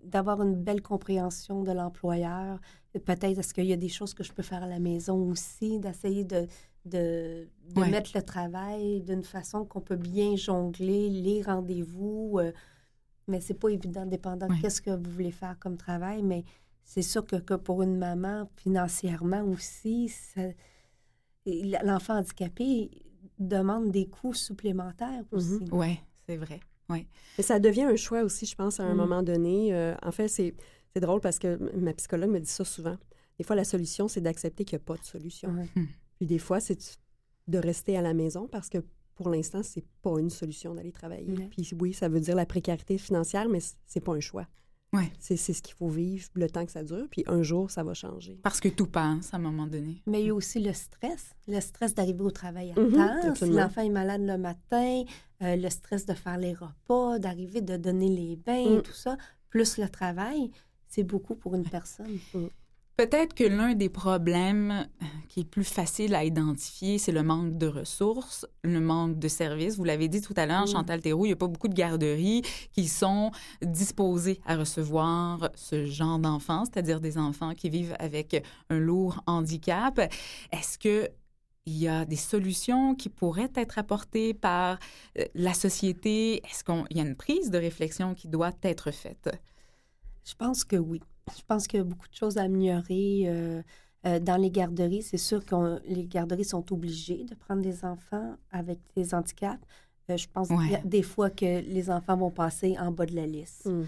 [0.04, 2.60] d'avoir une belle compréhension de l'employeur.
[2.94, 5.80] Peut-être est-ce qu'il y a des choses que je peux faire à la maison aussi,
[5.80, 6.48] d'essayer de,
[6.86, 7.92] de, de Ouais.
[7.92, 12.40] mettre le travail d'une façon qu'on peut bien jongler les rendez-vous.
[12.40, 12.52] euh,
[13.28, 14.56] mais c'est pas évident, dépendant Ouais.
[14.56, 16.24] de qu'est-ce que vous voulez faire comme travail.
[16.24, 16.44] Mais
[16.84, 20.12] c'est sûr que, que pour une maman, financièrement aussi,
[21.46, 22.90] l'enfant handicapé
[23.38, 25.60] demande des coûts supplémentaires aussi.
[25.66, 25.68] Mhm.
[25.74, 26.60] Oui, c'est vrai.
[27.38, 28.98] Mais ça devient un choix aussi, je pense, à un Mm.
[28.98, 29.74] moment donné.
[29.74, 30.54] Euh, en fait, c'est
[30.94, 32.98] c'est drôle parce que ma psychologue me dit ça souvent.
[33.38, 35.50] Des fois, la solution, c'est d'accepter qu'il n'y a pas de solution.
[35.52, 35.86] Hmm.
[36.16, 36.98] Puis des fois, c'est
[37.48, 38.80] de rester à la maison parce que
[39.14, 41.28] pour l'instant, c'est pas une solution d'aller travailler.
[41.50, 44.48] Puis oui, ça veut dire la précarité financière, mais c'est pas un choix.
[44.94, 45.12] Ouais.
[45.20, 47.84] C'est c'est ce qu'il faut vivre le temps que ça dure, puis un jour, ça
[47.84, 48.40] va changer.
[48.42, 50.02] Parce que tout passe à un moment donné.
[50.08, 53.36] Mais il y a aussi le stress, le stress d'arriver au travail à Mhm, temps.
[53.36, 55.04] Si l'enfant est malade le matin,
[55.44, 58.82] euh, le stress de faire les repas, d'arriver, de donner les bains, Mm.
[58.82, 59.18] tout ça,
[59.50, 60.52] plus le travail,
[60.88, 62.18] c'est beaucoup pour une personne.
[62.98, 67.56] Peut-être que l'un des problèmes euh, qui est plus facile à identifier, c'est le manque
[67.56, 69.78] de ressources, le manque de services.
[69.78, 70.72] Vous l'avez dit tout à l'heure, Mm.
[70.72, 72.41] Chantal Théroux, il n'y a pas beaucoup de garderies
[72.74, 73.32] qui sont
[73.62, 80.00] disposées à recevoir ce genre d'enfants, c'est-à-dire des enfants qui vivent avec un lourd handicap.
[80.52, 81.08] Est-ce que
[81.68, 84.80] il y a des solutions qui pourraient être apportées par
[85.20, 86.38] euh, la société?
[86.45, 89.30] Est-ce qu'il y a une prise de réflexion qui doit être faite?
[90.26, 91.02] Je pense que oui.
[91.36, 93.23] Je pense qu'il y a beaucoup de choses à améliorer.
[93.28, 93.61] euh,
[94.05, 98.36] euh, dans les garderies, c'est sûr que les garderies sont obligées de prendre des enfants
[98.51, 99.59] avec des handicaps.
[100.09, 100.82] Euh, je pense Ouais.
[100.86, 103.65] des fois que les enfants vont passer en bas de la liste.
[103.65, 103.84] Mm.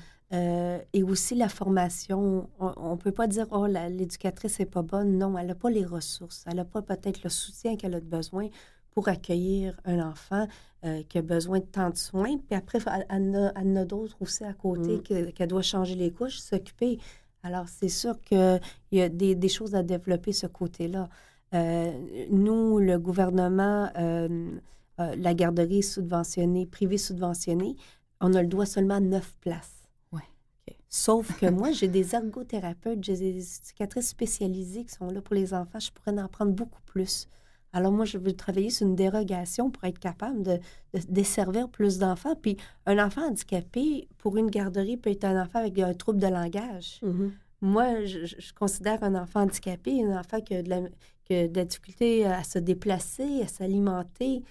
[0.93, 2.49] Et aussi la formation.
[2.59, 5.17] On ne peut pas dire, oh, l'éducatrice n'est pas bonne.
[5.17, 6.43] Non, elle n'a pas les ressources.
[6.47, 8.47] Elle n'a pas peut-être le soutien qu'elle a besoin
[8.91, 10.47] pour accueillir un enfant
[10.85, 12.37] euh, qui a besoin de tant de soins.
[12.37, 12.77] Puis après,
[13.09, 15.01] elle, en a- d'autres aussi à côté Mm.
[15.03, 16.99] que- qu'elle doit changer les couches, s'occuper.
[17.43, 18.59] Alors, c'est sûr qu'il
[18.91, 21.09] y a des, des choses à développer ce côté-là.
[21.53, 24.51] Euh, nous, le gouvernement, euh,
[24.99, 27.75] euh, la garderie subventionnée, privée subventionnée,
[28.21, 29.87] on a le droit seulement à neuf places.
[30.11, 30.21] Ouais,
[30.67, 30.75] ok.
[30.89, 35.53] Sauf que moi, j'ai des ergothérapeutes, j'ai des éducatrices spécialisées qui sont là pour les
[35.53, 35.79] enfants.
[35.79, 37.27] Je pourrais en prendre beaucoup plus.
[37.74, 40.59] Alors moi, je veux travailler sur une dérogation pour être capable de,
[40.93, 42.36] de desservir plus d'enfants.
[42.36, 46.28] Puis un enfant handicapé, pour une garderie, peut être un enfant avec un trouble de
[46.28, 46.99] langage.
[47.03, 47.32] Mhm.
[47.61, 50.82] moi, je, je considère un enfant handicapé un enfant qui a de la,
[51.26, 54.43] qui a de la difficulté à se déplacer, à s'alimenter.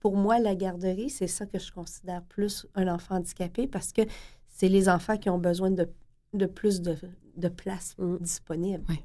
[0.00, 4.02] Pour moi, la garderie, c'est ça que je considère plus un enfant handicapé parce que
[4.46, 5.88] c'est les enfants qui ont besoin de,
[6.34, 6.96] de plus de,
[7.36, 8.84] de place disponible.
[8.88, 9.00] Oui.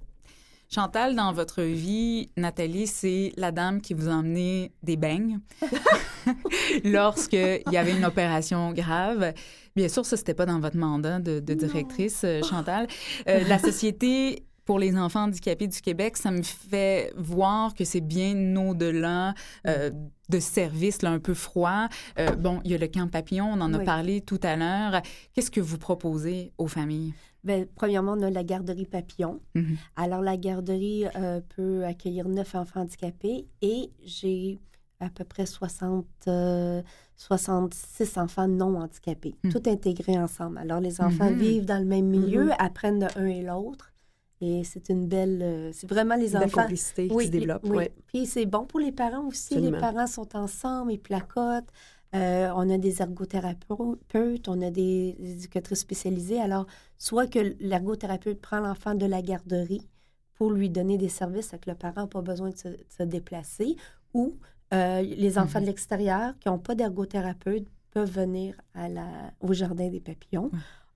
[0.72, 5.40] Chantal, dans votre vie, Nathalie, c'est la dame qui vous a emmené des beignes
[6.84, 9.34] lorsqu'il y avait une opération grave.
[9.76, 12.88] Bien sûr, ça, c'était pas dans votre mandat de, de directrice, euh, Chantal.
[13.28, 18.02] Euh, la Société pour les enfants handicapés du Québec, ça me fait voir que c'est
[18.02, 19.34] bien au-delà
[19.66, 19.90] euh,
[20.30, 21.90] de services là, un peu froids.
[22.20, 25.02] Euh, bon, il y a le camp papillon, on en a parlé tout à l'heure.
[25.34, 27.16] Qu'est-ce que vous proposez aux familles?
[27.44, 29.40] Bien, premièrement, on a la garderie Papillon.
[29.56, 29.78] Mhm.
[29.96, 34.60] Alors, la garderie euh, peut accueillir neuf enfants handicapés et j'ai
[35.00, 36.82] à peu près 60, euh,
[37.16, 39.52] 66 enfants non handicapés, Mhm.
[39.52, 40.58] tout intégrés ensemble.
[40.58, 41.38] Alors, les enfants Mhm.
[41.38, 42.56] vivent dans le même milieu, Mhm.
[42.60, 43.94] apprennent de un et l'autre.
[44.42, 45.40] Et c'est une belle...
[45.42, 46.62] euh, c'est vraiment les enfants...
[46.62, 47.64] complicité qui se développe.
[47.66, 47.78] oui.
[47.78, 47.92] ouais.
[48.08, 49.54] Puis c'est bon pour les parents aussi.
[49.54, 49.76] Absolument.
[49.78, 51.68] Les parents sont ensemble, ils placotent.
[52.16, 56.40] Euh, on a des ergothérapeutes, on a des éducatrices spécialisées.
[56.42, 56.66] Alors,
[56.98, 59.88] soit que l'ergothérapeute prend l'enfant de la garderie
[60.36, 63.04] pour lui donner des services, avec le parent n'a pas besoin de se, de se
[63.04, 63.76] déplacer,
[64.14, 64.36] ou
[64.74, 65.66] euh, les enfants Mhm.
[65.66, 69.08] de l'extérieur qui n'ont pas d'ergothérapeute peuvent venir à la,
[69.42, 70.50] au Jardin des Papillons.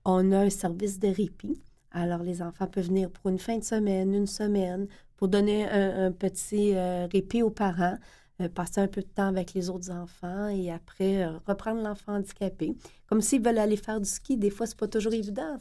[0.04, 1.60] On a un service de répit.
[1.92, 6.06] Alors, les enfants peuvent venir pour une fin de semaine, une semaine, pour donner un,
[6.06, 7.96] un petit euh, répit aux parents,
[8.40, 12.14] euh, passer un peu de temps avec les autres enfants et après euh, reprendre l'enfant
[12.14, 12.74] handicapé.
[13.06, 15.56] Comme s'ils veulent aller faire du ski, des fois, c'est pas toujours évident.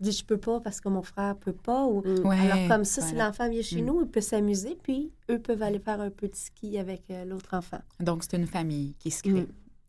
[0.00, 1.84] Disent, je peux pas parce que mon frère peut pas.
[1.84, 2.00] Ou...
[2.02, 2.26] Mm.
[2.26, 3.86] Ouais, Alors, comme ça, si l'enfant vient chez Mm.
[3.86, 7.24] nous, il peut s'amuser, puis eux peuvent aller faire un peu de ski avec euh,
[7.24, 7.80] l'autre enfant.
[8.00, 9.32] Donc, c'est une famille qui se crée.
[9.42, 9.46] Mm.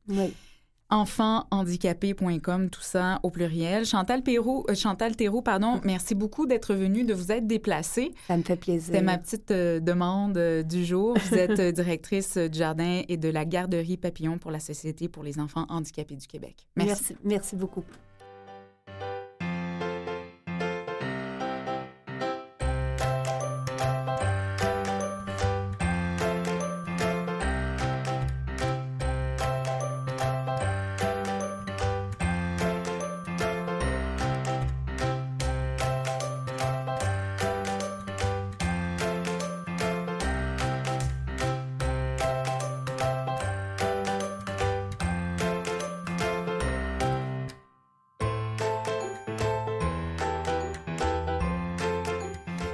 [0.09, 0.33] Oui.
[0.89, 3.85] enfanthandicapés.com, tout ça au pluriel.
[3.85, 8.11] Chantal Perrault, euh, Chantal Thérault, pardon, merci beaucoup d'être venue, de vous être déplacée.
[8.27, 8.85] Ça me fait plaisir.
[8.85, 11.15] C'était ma petite euh, demande euh, du jour.
[11.17, 15.39] Vous êtes directrice du jardin et de la garderie Papillon pour la Société pour les
[15.39, 16.67] enfants handicapés du Québec.
[16.75, 16.89] Merci.
[16.89, 17.83] Merci, merci beaucoup.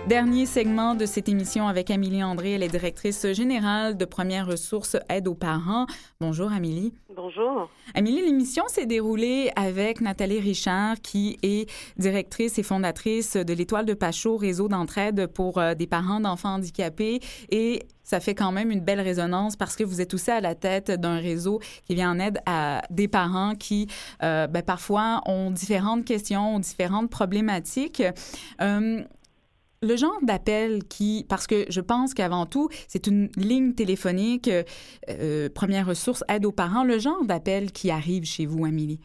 [0.08, 4.98] Dernier segment de cette émission avec Amélie André, elle est directrice générale de Première Ressources
[5.10, 5.88] Aide aux parents.
[6.20, 6.94] Bonjour Amélie.
[7.16, 7.72] Bonjour.
[7.96, 13.96] Amélie, l'émission s'est déroulée avec Nathalie Richard, qui est directrice et fondatrice de l'Étoile de
[13.96, 17.20] Pachot, réseau d'entraide pour euh, des parents d'enfants handicapés.
[17.50, 20.54] Et ça fait quand même une belle résonance parce que vous êtes aussi à la
[20.54, 23.88] tête d'un réseau qui vient en aide à des parents qui,
[24.22, 28.04] euh, ben, parfois, ont différentes questions, ont différentes problématiques.
[28.62, 29.04] Euh,
[29.86, 34.50] le genre d'appel qui, parce que je pense qu'avant tout, c'est une ligne téléphonique,
[35.10, 39.00] euh, première ressource, aide aux parents, le genre d'appel qui arrive chez vous, Amélie?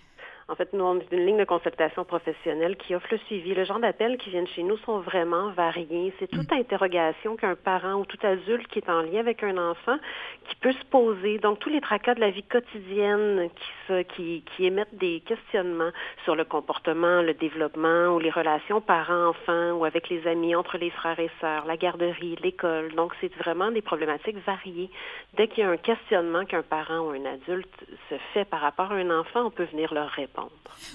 [0.51, 3.55] En fait, nous, on est une ligne de consultation professionnelle qui offre le suivi.
[3.55, 6.13] Le genre d'appels qui viennent chez nous sont vraiment variés.
[6.19, 9.97] C'est toute interrogation qu'un parent ou tout adulte qui est en lien avec un enfant
[10.49, 11.39] qui peut se poser.
[11.39, 15.93] Donc, tous les tracas de la vie quotidienne qui, se, qui, qui émettent des questionnements
[16.25, 20.91] sur le comportement, le développement ou les relations parents-enfants ou avec les amis, entre les
[20.91, 22.93] frères et sœurs, la garderie, l'école.
[22.97, 24.91] Donc, c'est vraiment des problématiques variées.
[25.37, 28.91] Dès qu'il y a un questionnement qu'un parent ou un adulte se fait par rapport
[28.91, 30.40] à un enfant, on peut venir leur répondre.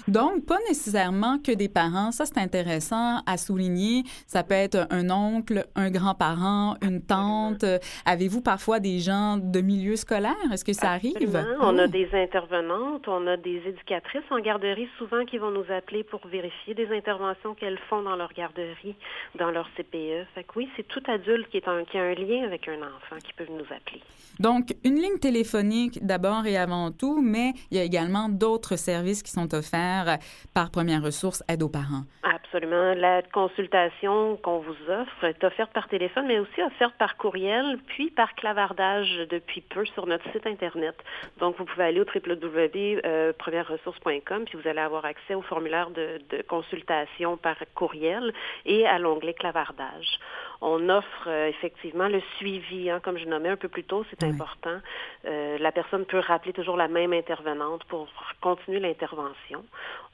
[0.08, 2.10] Donc, pas nécessairement que des parents.
[2.10, 4.02] Ça, c'est intéressant à souligner.
[4.26, 7.64] Ça peut être un oncle, un grand-parent, une tante.
[8.04, 10.34] Avez-vous parfois des gens de milieu scolaire?
[10.52, 11.16] Est-ce que ça arrive?
[11.16, 11.56] Absolument.
[11.60, 11.82] On Ah.
[11.84, 16.26] a des intervenantes, on a des éducatrices en garderie souvent qui vont nous appeler pour
[16.26, 18.96] vérifier des interventions qu'elles font dans leur garderie,
[19.38, 20.26] dans leur CPE.
[20.34, 22.78] Fait que oui, c'est tout adulte qui, est un, qui a un lien avec un
[22.78, 24.02] enfant qui peut nous appeler.
[24.40, 29.22] Donc, une ligne téléphonique d'abord et avant tout, mais il y a également d'autres services
[29.22, 30.18] qui sont offerts
[30.54, 32.04] par Première Ressource Aide aux parents.
[32.22, 32.94] Absolument.
[32.94, 38.10] La consultation qu'on vous offre est offerte par téléphone, mais aussi offerte par courriel, puis
[38.10, 40.96] par clavardage depuis peu sur notre site Internet.
[41.38, 46.18] Donc, vous pouvez aller au www.premièreressources.com, puis vous allez avoir accès au formulaire de
[46.48, 48.32] consultation par courriel
[48.64, 50.18] et à l'onglet clavardage.
[50.60, 54.22] On offre euh, effectivement le suivi, hein, comme je nommais un peu plus tôt, c'est
[54.24, 54.30] Oui.
[54.32, 54.78] important.
[55.26, 58.08] Euh, la personne peut rappeler toujours la même intervenante pour
[58.40, 59.64] continuer l'intervention.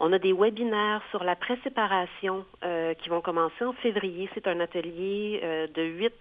[0.01, 4.28] On a des webinaires sur la préséparation euh, qui vont commencer en février.
[4.34, 5.40] C'est un atelier
[5.74, 6.14] de huit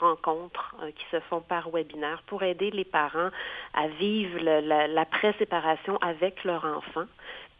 [0.00, 3.28] rencontres qui se font par webinaire pour aider les parents
[3.74, 7.04] à vivre l'après-séparation avec leur enfant.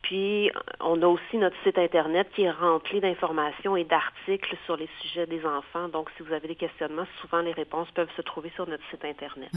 [0.02, 0.50] Puis,
[0.80, 5.26] on a aussi notre site Internet qui est rempli d'informations et d'articles sur les sujets
[5.26, 5.88] des enfants.
[5.88, 9.04] Donc, si vous avez des questionnements, souvent les réponses peuvent se trouver sur notre site
[9.04, 9.48] Internet.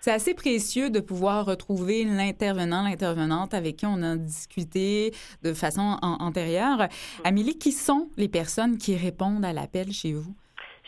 [0.00, 5.12] C'est assez précieux de pouvoir retrouver l'intervenant, l'intervenante avec qui on a discuté
[5.42, 6.78] de façon antérieure.
[6.78, 7.22] Mm.
[7.24, 10.34] Amélie, qui sont les personnes qui répondent à l'appel chez vous?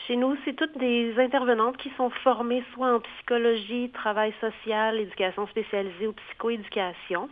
[0.06, 5.46] Chez nous, c'est toutes des intervenantes qui sont formées soit en psychologie, travail social, éducation
[5.46, 7.28] spécialisée ou psychoéducation.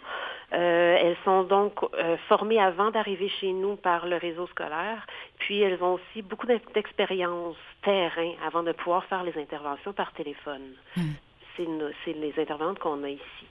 [0.53, 5.07] Euh, elles sont donc euh, formées avant d'arriver chez nous par le réseau scolaire,
[5.39, 10.75] puis elles ont aussi beaucoup d'expérience terrain avant de pouvoir faire les interventions par téléphone.
[10.97, 11.13] Hmm.
[11.57, 13.47] C'est les intervenantes qu'on a ici.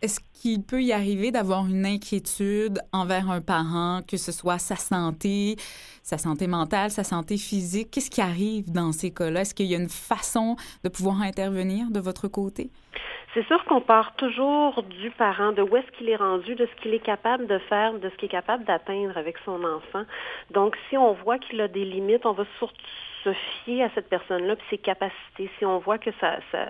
[0.00, 4.76] Est-ce qu'il peut y arriver d'avoir une inquiétude envers un parent, que ce soit sa
[4.76, 5.56] santé,
[6.04, 7.90] sa santé mentale, sa santé physique?
[7.90, 9.40] Qu'est-ce qui arrive dans ces cas-là?
[9.40, 12.70] Est-ce qu'il y a une façon de pouvoir intervenir de votre côté?
[13.34, 16.80] C'est sûr qu'on part toujours du parent, de où est-ce qu'il est rendu, de ce
[16.80, 20.04] qu'il est capable de faire, de ce qu'il est capable d'atteindre avec son enfant.
[20.52, 22.76] Donc, si on voit qu'il a des limites, on va surtout
[23.24, 23.32] se
[23.64, 25.50] fier à cette personne-là et ses capacités.
[25.58, 26.66] Si on voit que ça, ça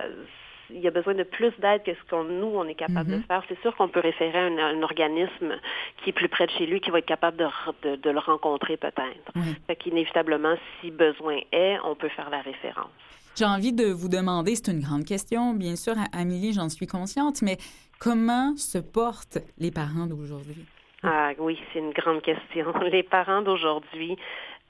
[0.69, 3.15] il y a besoin de plus d'aide que ce qu'on nous on est capable de
[3.17, 3.23] mhm.
[3.23, 3.43] faire.
[3.47, 5.55] C'est sûr qu'on peut référer à un, organisme
[5.97, 8.77] qui est plus près de chez lui, qui va être capable de, de, le rencontrer
[8.77, 9.33] peut-être.
[9.67, 12.89] Fait qu'inévitablement, si besoin est, on peut faire la référence.
[13.35, 17.41] J'ai envie de vous demander, c'est une grande question, bien sûr, Amélie, j'en suis consciente,
[17.41, 17.57] mais
[17.99, 20.65] comment se portent les parents d'aujourd'hui?
[21.03, 22.73] Ah oui, c'est une grande question.
[22.91, 24.17] Les parents d'aujourd'hui,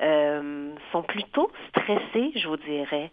[0.01, 3.11] euh, sont plutôt stressés, je vous dirais.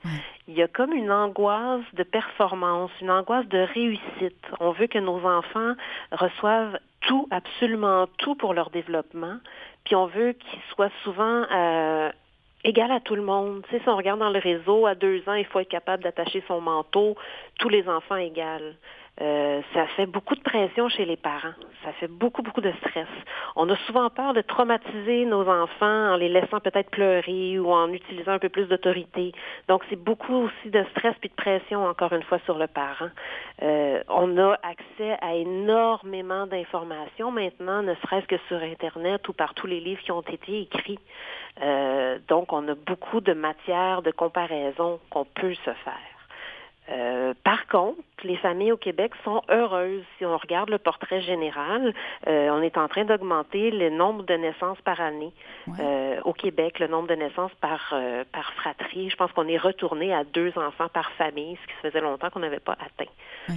[0.48, 4.44] Il y a comme une angoisse de performance, une angoisse de réussite.
[4.60, 5.74] On veut que nos enfants
[6.12, 9.38] reçoivent tout, absolument tout pour leur développement,
[9.84, 12.10] puis on veut qu'ils soient souvent euh,
[12.64, 13.62] égal à tout le monde.
[13.64, 16.02] Tu sais, si on regarde dans le réseau, à deux ans, il faut être capable
[16.02, 17.16] d'attacher son manteau,
[17.58, 18.74] tous les enfants égales.
[19.22, 21.54] Euh, ça fait beaucoup de pression chez les parents.
[21.84, 23.08] Ça fait beaucoup, beaucoup de stress.
[23.54, 27.90] On a souvent peur de traumatiser nos enfants en les laissant peut-être pleurer ou en
[27.92, 29.32] utilisant un peu plus d'autorité.
[29.68, 33.08] Donc, c'est beaucoup aussi de stress puis de pression, encore une fois, sur le parent.
[33.62, 39.54] Euh, on a accès à énormément d'informations maintenant, ne serait-ce que sur Internet ou par
[39.54, 40.98] tous les livres qui ont été écrits.
[41.62, 46.15] Euh, donc, on a beaucoup de matière de comparaison qu'on peut se faire.
[46.88, 50.04] Euh, par contre, les familles au Québec sont heureuses.
[50.18, 51.92] Si on regarde le portrait général,
[52.26, 55.32] euh, on est en train d'augmenter le nombre de naissances par année
[55.80, 57.94] euh, au Québec, le nombre de naissances par
[58.32, 59.10] par fratrie.
[59.10, 62.40] Je pense qu'on est retourné à deux enfants par famille, ce qui faisait longtemps qu'on
[62.40, 63.10] n'avait pas atteint.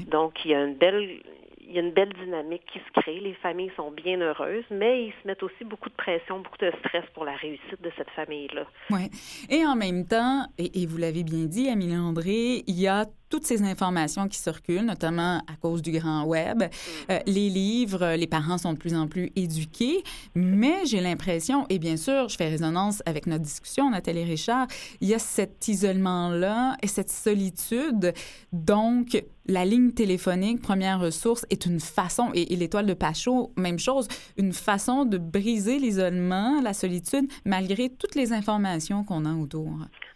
[0.07, 1.21] Donc, il y a une belle
[1.69, 3.19] il y a une belle dynamique qui se crée.
[3.19, 6.71] Les familles sont bien heureuses, mais ils se mettent aussi beaucoup de pression, beaucoup de
[6.79, 8.65] stress pour la réussite de cette famille-là.
[8.89, 9.09] Oui.
[9.49, 13.05] Et en même temps, et, et vous l'avez bien dit, Amélie André, il y a
[13.29, 16.63] toutes ces informations qui circulent, notamment à cause du grand web.
[17.09, 17.21] Euh, mm.
[17.27, 20.03] les livres, les parents sont de plus en plus éduqués,
[20.35, 24.67] mais j'ai l'impression, et bien sûr, je fais résonance avec notre discussion, Nathalie Richard,
[25.01, 28.13] il y a cet isolement-là et cette solitude.
[28.51, 34.07] Donc, la ligne téléphonique, première ressource, est une façon, et, l'étoile de Pachot, même chose,
[34.37, 39.71] une façon de briser l'isolement, la solitude, malgré toutes les informations qu'on a autour.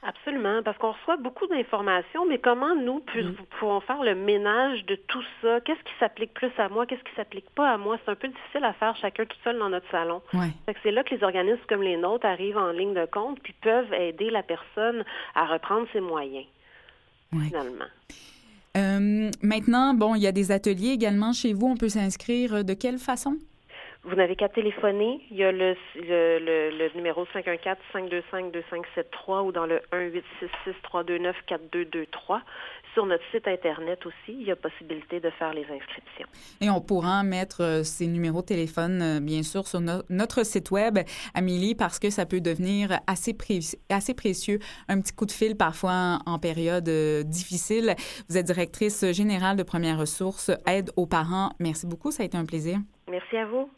[0.05, 3.35] Absolument, parce qu'on reçoit beaucoup d'informations, mais comment nous mm.
[3.57, 5.61] pouvons faire le ménage de tout ça?
[5.61, 6.85] Qu'est-ce qui s'applique plus à moi?
[6.85, 7.97] Qu'est-ce qui s'applique pas à moi?
[8.03, 10.21] C'est un peu difficile à faire chacun tout seul dans notre salon.
[10.83, 13.93] C'est là que les organismes comme les nôtres arrivent en ligne de compte puis peuvent
[13.93, 16.45] aider la personne à reprendre ses moyens,
[17.31, 17.85] finalement.
[18.75, 21.67] Euh, maintenant, bon, il y a des ateliers également chez vous.
[21.67, 23.37] On peut s'inscrire de quelle façon?
[24.05, 25.21] Vous n'avez qu'à téléphoner.
[25.31, 32.41] Il y a le, le, le, numéro 514-525-2573 ou dans le 1-866-329-4223.
[32.93, 36.27] Sur notre site Internet aussi, il y a possibilité de faire les inscriptions.
[36.59, 39.79] Et on pourra mettre euh, ces numéros de téléphone, euh, bien sûr, sur
[40.09, 40.99] notre site Web,
[41.33, 43.37] Amélie, parce que ça peut devenir assez,
[43.89, 44.59] assez précieux.
[44.89, 47.95] Un petit coup de fil parfois en, période euh, difficile.
[48.29, 51.53] Vous êtes directrice générale de Première Ressources, aide aux parents.
[51.59, 52.11] Merci beaucoup.
[52.11, 52.79] Ça a été un plaisir.
[53.09, 53.69] Merci à vous.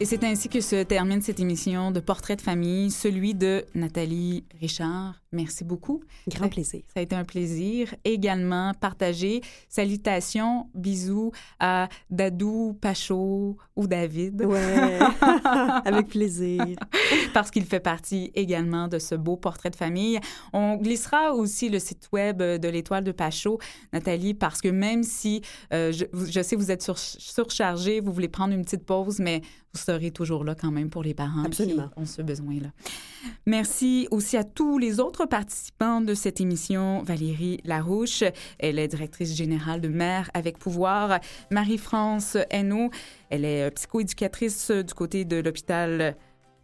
[0.00, 4.44] Et c'est ainsi que se termine cette émission de Portrait de famille, celui de Nathalie
[4.60, 5.20] Richard.
[5.30, 6.02] Merci beaucoup.
[6.26, 6.82] Grand plaisir.
[6.94, 7.94] Ça a été un plaisir.
[8.04, 9.42] Également, partagé.
[9.68, 14.42] Salutations, bisous à Dadou, Pachot ou David.
[14.42, 14.98] Ouais,
[15.84, 16.64] avec plaisir.
[17.34, 20.18] Parce qu'il fait partie également de ce beau portrait de famille.
[20.54, 23.58] On glissera aussi le site web de l'Étoile de Pachot,
[23.92, 25.42] Nathalie, parce que même si
[25.74, 29.18] euh, je, je, sais que vous êtes sur, surchargé, vous voulez prendre une petite pause,
[29.18, 29.42] mais
[29.74, 31.88] vous serez toujours là quand même pour les parents Absolument.
[31.88, 32.68] qui ont ce besoin-là.
[33.46, 37.02] Merci aussi à tous les autres participants de cette émission.
[37.02, 38.24] Valérie Larouche,
[38.58, 41.20] elle est directrice générale de Mère avec pouvoir.
[41.50, 42.90] Marie-France Hainaut,
[43.30, 46.16] elle est psychoéducatrice du côté de l'hôpital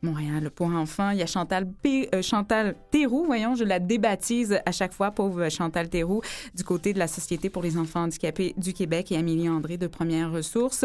[0.05, 1.11] Montréal pour enfants.
[1.11, 2.09] Il y a Chantal, P...
[2.15, 6.21] euh, Chantal Théroux, voyons, je la débaptise à chaque fois, pauvre Chantal Théroux,
[6.55, 9.87] du côté de la Société pour les enfants handicapés du Québec et Amélie André de
[9.87, 10.85] Première Ressources.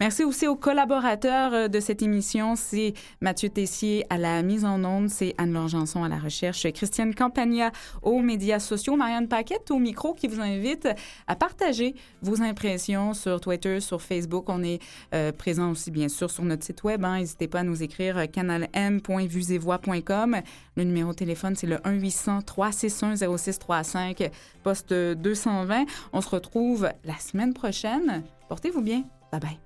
[0.00, 2.56] Merci aussi aux collaborateurs de cette émission.
[2.56, 7.14] C'est Mathieu Tessier à la mise en onde, c'est Anne-Laure Janson à la recherche, Christiane
[7.14, 7.70] Campagna
[8.02, 10.88] aux médias sociaux, Marianne Paquette au micro qui vous invite
[11.26, 14.48] à partager vos impressions sur Twitter, sur Facebook.
[14.48, 14.80] On est
[15.14, 17.04] euh, présent aussi, bien sûr, sur notre site web.
[17.04, 17.18] Hein.
[17.18, 18.55] N'hésitez pas à nous écrire canal
[20.76, 24.30] Le numéro de téléphone, c'est le 1-800-361-0635,
[24.62, 25.86] poste 220.
[26.12, 28.22] On se retrouve la semaine prochaine.
[28.48, 29.02] Portez-vous bien.
[29.32, 29.58] Bye bye.